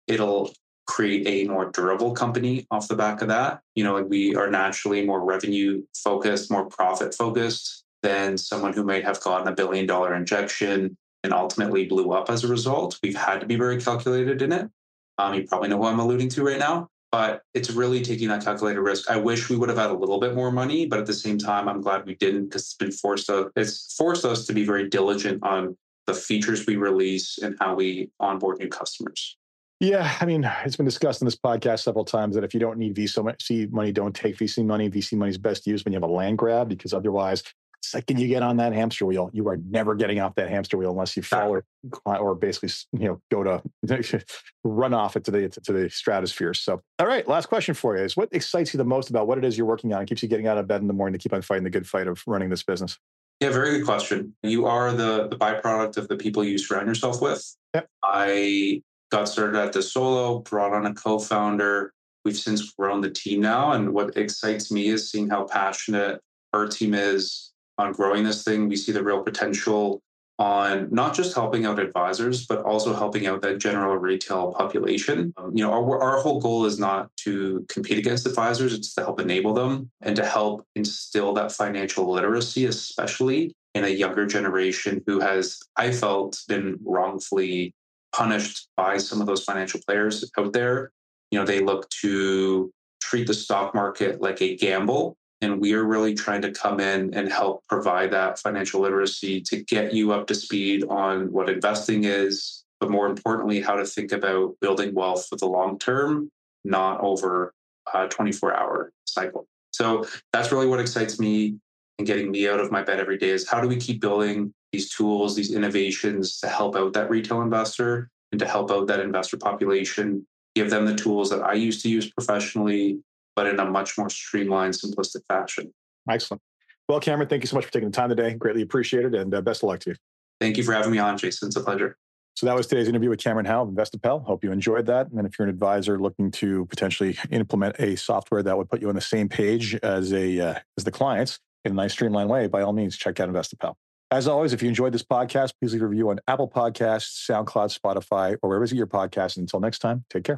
it'll 0.05 0.53
create 0.85 1.27
a 1.27 1.49
more 1.51 1.71
durable 1.71 2.13
company 2.13 2.67
off 2.69 2.87
the 2.87 2.95
back 2.95 3.23
of 3.23 3.29
that. 3.29 3.61
You 3.73 3.83
know, 3.83 3.95
like 3.95 4.07
we 4.07 4.35
are 4.35 4.49
naturally 4.49 5.03
more 5.03 5.25
revenue 5.25 5.81
focused, 5.95 6.51
more 6.51 6.67
profit 6.67 7.15
focused 7.15 7.83
than 8.03 8.37
someone 8.37 8.73
who 8.73 8.83
might 8.83 9.03
have 9.03 9.19
gotten 9.21 9.47
a 9.47 9.55
billion 9.55 9.87
dollar 9.87 10.13
injection 10.13 10.95
and 11.27 11.33
ultimately 11.33 11.83
blew 11.83 12.11
up 12.13 12.29
as 12.29 12.45
a 12.45 12.47
result. 12.47 12.97
We've 13.03 13.17
had 13.17 13.41
to 13.41 13.45
be 13.45 13.57
very 13.57 13.81
calculated 13.81 14.41
in 14.41 14.53
it. 14.53 14.69
Um, 15.17 15.33
you 15.33 15.43
probably 15.43 15.67
know 15.67 15.75
who 15.75 15.83
I'm 15.83 15.99
alluding 15.99 16.29
to 16.29 16.43
right 16.45 16.57
now, 16.57 16.87
but 17.11 17.41
it's 17.53 17.69
really 17.69 18.01
taking 18.01 18.29
that 18.29 18.45
calculated 18.45 18.79
risk. 18.79 19.11
I 19.11 19.17
wish 19.17 19.49
we 19.49 19.57
would 19.57 19.67
have 19.67 19.77
had 19.77 19.89
a 19.89 19.93
little 19.93 20.21
bit 20.21 20.35
more 20.35 20.53
money, 20.53 20.85
but 20.85 20.99
at 20.99 21.05
the 21.05 21.13
same 21.13 21.37
time, 21.37 21.67
I'm 21.67 21.81
glad 21.81 22.05
we 22.05 22.15
didn't 22.15 22.45
because 22.45 22.61
it's 22.61 22.75
been 22.75 22.93
forced 22.93 23.29
us, 23.29 23.51
it's 23.57 23.93
forced 23.97 24.23
us 24.23 24.45
to 24.45 24.53
be 24.53 24.63
very 24.63 24.87
diligent 24.87 25.43
on 25.43 25.75
the 26.05 26.13
features 26.13 26.65
we 26.65 26.77
release 26.77 27.39
and 27.39 27.57
how 27.59 27.75
we 27.75 28.09
onboard 28.21 28.59
new 28.59 28.69
customers. 28.69 29.35
Yeah, 29.81 30.15
I 30.21 30.25
mean, 30.25 30.49
it's 30.63 30.77
been 30.77 30.85
discussed 30.85 31.21
in 31.21 31.25
this 31.25 31.35
podcast 31.35 31.81
several 31.81 32.05
times 32.05 32.35
that 32.35 32.45
if 32.45 32.53
you 32.53 32.59
don't 32.61 32.77
need 32.77 32.95
VC 32.95 33.69
money, 33.69 33.91
don't 33.91 34.15
take 34.15 34.37
VC 34.37 34.65
money. 34.65 34.89
VC 34.89 35.17
money 35.17 35.29
is 35.29 35.37
best 35.37 35.67
used 35.67 35.83
when 35.83 35.91
you 35.91 35.97
have 35.97 36.09
a 36.09 36.11
land 36.11 36.37
grab 36.37 36.69
because 36.69 36.93
otherwise 36.93 37.43
second 37.81 38.19
you 38.19 38.27
get 38.27 38.43
on 38.43 38.57
that 38.57 38.73
hamster 38.73 39.05
wheel, 39.05 39.29
you 39.33 39.47
are 39.47 39.57
never 39.69 39.95
getting 39.95 40.19
off 40.19 40.35
that 40.35 40.49
hamster 40.49 40.77
wheel 40.77 40.91
unless 40.91 41.15
you 41.15 41.23
fall 41.23 41.49
or, 41.49 41.65
or 42.05 42.35
basically, 42.35 42.69
you 42.93 43.07
know, 43.07 43.21
go 43.31 43.43
to 43.43 44.23
run 44.63 44.93
off 44.93 45.15
it 45.15 45.23
to 45.25 45.31
the 45.31 45.49
to 45.49 45.73
the 45.73 45.89
stratosphere. 45.89 46.53
So, 46.53 46.81
all 46.99 47.07
right, 47.07 47.27
last 47.27 47.47
question 47.47 47.73
for 47.73 47.97
you 47.97 48.03
is: 48.03 48.17
What 48.17 48.29
excites 48.31 48.73
you 48.73 48.77
the 48.77 48.85
most 48.85 49.09
about 49.09 49.27
what 49.27 49.37
it 49.37 49.45
is 49.45 49.57
you're 49.57 49.67
working 49.67 49.93
on 49.93 49.99
and 49.99 50.09
keeps 50.09 50.21
you 50.21 50.29
getting 50.29 50.47
out 50.47 50.57
of 50.57 50.67
bed 50.67 50.81
in 50.81 50.87
the 50.87 50.93
morning 50.93 51.17
to 51.17 51.19
keep 51.19 51.33
on 51.33 51.41
fighting 51.41 51.63
the 51.63 51.69
good 51.69 51.87
fight 51.87 52.07
of 52.07 52.21
running 52.27 52.49
this 52.49 52.63
business? 52.63 52.97
Yeah, 53.39 53.51
very 53.51 53.77
good 53.77 53.85
question. 53.85 54.35
You 54.43 54.65
are 54.65 54.91
the 54.91 55.27
the 55.29 55.37
byproduct 55.37 55.97
of 55.97 56.07
the 56.07 56.17
people 56.17 56.43
you 56.43 56.57
surround 56.57 56.87
yourself 56.87 57.21
with. 57.21 57.55
Yep. 57.73 57.87
I 58.03 58.81
got 59.11 59.29
started 59.29 59.57
at 59.57 59.73
the 59.73 59.81
solo, 59.81 60.39
brought 60.39 60.73
on 60.73 60.85
a 60.85 60.93
co-founder. 60.93 61.93
We've 62.25 62.37
since 62.37 62.73
grown 62.73 62.99
the 62.99 63.09
team 63.09 63.39
now, 63.39 63.71
and 63.71 63.93
what 63.93 64.17
excites 64.17 64.69
me 64.69 64.87
is 64.87 65.09
seeing 65.09 65.29
how 65.29 65.45
passionate 65.45 66.19
our 66.53 66.67
team 66.67 66.93
is 66.93 67.53
on 67.77 67.93
growing 67.93 68.23
this 68.23 68.43
thing. 68.43 68.67
We 68.67 68.75
see 68.75 68.91
the 68.91 69.03
real 69.03 69.23
potential 69.23 70.01
on 70.39 70.87
not 70.91 71.15
just 71.15 71.33
helping 71.33 71.65
out 71.65 71.79
advisors, 71.79 72.45
but 72.45 72.63
also 72.63 72.93
helping 72.93 73.25
out 73.25 73.41
that 73.41 73.57
general 73.57 73.97
retail 73.97 74.53
population. 74.53 75.33
Um, 75.37 75.51
you 75.55 75.63
know, 75.63 75.71
our, 75.71 76.01
our 76.01 76.19
whole 76.19 76.39
goal 76.39 76.65
is 76.65 76.77
not 76.77 77.09
to 77.17 77.65
compete 77.69 77.97
against 77.97 78.27
advisors, 78.27 78.73
it's 78.73 78.93
to 78.95 79.01
help 79.01 79.19
enable 79.19 79.53
them 79.53 79.89
and 80.01 80.15
to 80.15 80.25
help 80.25 80.63
instill 80.75 81.33
that 81.33 81.51
financial 81.51 82.11
literacy, 82.11 82.65
especially 82.65 83.55
in 83.73 83.83
a 83.83 83.89
younger 83.89 84.27
generation 84.27 85.03
who 85.07 85.19
has, 85.19 85.59
I 85.75 85.91
felt, 85.91 86.39
been 86.47 86.77
wrongfully 86.83 87.73
punished 88.15 88.67
by 88.77 88.97
some 88.97 89.21
of 89.21 89.27
those 89.27 89.43
financial 89.43 89.79
players 89.87 90.29
out 90.37 90.53
there. 90.53 90.91
You 91.31 91.39
know, 91.39 91.45
they 91.45 91.61
look 91.61 91.89
to 92.01 92.71
treat 93.01 93.27
the 93.27 93.33
stock 93.33 93.73
market 93.73 94.21
like 94.21 94.41
a 94.41 94.55
gamble 94.55 95.17
and 95.41 95.61
we 95.61 95.73
are 95.73 95.83
really 95.83 96.13
trying 96.13 96.41
to 96.41 96.51
come 96.51 96.79
in 96.79 97.13
and 97.13 97.31
help 97.31 97.63
provide 97.67 98.11
that 98.11 98.39
financial 98.39 98.81
literacy 98.81 99.41
to 99.41 99.63
get 99.63 99.93
you 99.93 100.11
up 100.11 100.27
to 100.27 100.35
speed 100.35 100.83
on 100.89 101.31
what 101.31 101.49
investing 101.49 102.05
is, 102.05 102.63
but 102.79 102.89
more 102.89 103.07
importantly, 103.07 103.61
how 103.61 103.75
to 103.75 103.85
think 103.85 104.11
about 104.11 104.55
building 104.61 104.93
wealth 104.93 105.27
for 105.27 105.35
the 105.35 105.45
long 105.45 105.77
term, 105.77 106.31
not 106.63 106.99
over 107.01 107.53
a 107.93 108.07
24 108.07 108.55
hour 108.55 108.91
cycle. 109.05 109.47
So 109.71 110.05
that's 110.33 110.51
really 110.51 110.67
what 110.67 110.79
excites 110.79 111.19
me 111.19 111.57
and 111.99 112.07
getting 112.07 112.31
me 112.31 112.47
out 112.47 112.59
of 112.59 112.71
my 112.71 112.83
bed 112.83 112.99
every 112.99 113.17
day 113.17 113.29
is 113.29 113.47
how 113.47 113.61
do 113.61 113.67
we 113.67 113.77
keep 113.77 114.01
building 114.01 114.53
these 114.71 114.93
tools, 114.93 115.35
these 115.35 115.53
innovations 115.53 116.39
to 116.39 116.47
help 116.47 116.75
out 116.75 116.93
that 116.93 117.09
retail 117.09 117.41
investor 117.41 118.09
and 118.31 118.39
to 118.39 118.47
help 118.47 118.71
out 118.71 118.87
that 118.87 118.99
investor 118.99 119.37
population, 119.37 120.25
give 120.55 120.69
them 120.69 120.85
the 120.85 120.95
tools 120.95 121.29
that 121.29 121.41
I 121.41 121.53
used 121.53 121.81
to 121.83 121.89
use 121.89 122.11
professionally 122.11 122.99
but 123.37 123.45
in 123.45 123.59
a 123.59 123.65
much 123.65 123.97
more 123.97 124.09
streamlined, 124.09 124.73
simplistic 124.73 125.21
fashion. 125.29 125.71
Excellent. 126.09 126.41
Well, 126.89 126.99
Cameron, 126.99 127.29
thank 127.29 127.43
you 127.43 127.47
so 127.47 127.55
much 127.55 127.65
for 127.65 127.71
taking 127.71 127.89
the 127.89 127.95
time 127.95 128.09
today. 128.09 128.33
Greatly 128.33 128.63
appreciated, 128.63 129.13
and 129.13 129.33
uh, 129.33 129.41
best 129.41 129.61
of 129.63 129.69
luck 129.69 129.79
to 129.81 129.91
you. 129.91 129.95
Thank 130.41 130.57
you 130.57 130.63
for 130.63 130.73
having 130.73 130.91
me 130.91 130.97
on, 130.97 131.17
Jason. 131.17 131.47
It's 131.47 131.55
a 131.55 131.61
pleasure. 131.61 131.97
So 132.35 132.45
that 132.45 132.55
was 132.55 132.67
today's 132.67 132.87
interview 132.87 133.09
with 133.09 133.19
Cameron 133.19 133.45
Howe 133.45 133.63
of 133.63 133.69
Investipal. 133.69 134.23
Hope 134.25 134.43
you 134.43 134.51
enjoyed 134.51 134.85
that. 134.87 135.11
And 135.11 135.25
if 135.25 135.37
you're 135.37 135.47
an 135.47 135.53
advisor 135.53 135.99
looking 135.99 136.31
to 136.31 136.65
potentially 136.65 137.17
implement 137.31 137.79
a 137.79 137.95
software 137.95 138.43
that 138.43 138.57
would 138.57 138.69
put 138.69 138.81
you 138.81 138.89
on 138.89 138.95
the 138.95 139.01
same 139.01 139.29
page 139.29 139.75
as 139.83 140.13
a 140.13 140.39
uh, 140.39 140.59
as 140.77 140.83
the 140.83 140.91
clients 140.91 141.39
in 141.63 141.73
a 141.73 141.75
nice 141.75 141.93
streamlined 141.93 142.29
way, 142.29 142.47
by 142.47 142.61
all 142.61 142.73
means, 142.73 142.97
check 142.97 143.19
out 143.19 143.29
Investipal. 143.29 143.73
As 144.09 144.27
always, 144.27 144.53
if 144.53 144.61
you 144.61 144.69
enjoyed 144.69 144.93
this 144.93 145.03
podcast, 145.03 145.53
please 145.59 145.73
leave 145.73 145.81
a 145.81 145.87
review 145.87 146.09
on 146.09 146.19
Apple 146.27 146.49
Podcasts, 146.49 147.29
SoundCloud, 147.29 147.77
Spotify, 147.77 148.37
or 148.41 148.49
wherever 148.49 148.65
you 148.65 148.69
get 148.69 148.77
your 148.77 148.87
podcast. 148.87 149.37
Until 149.37 149.59
next 149.59 149.79
time, 149.79 150.05
take 150.09 150.23
care. 150.23 150.37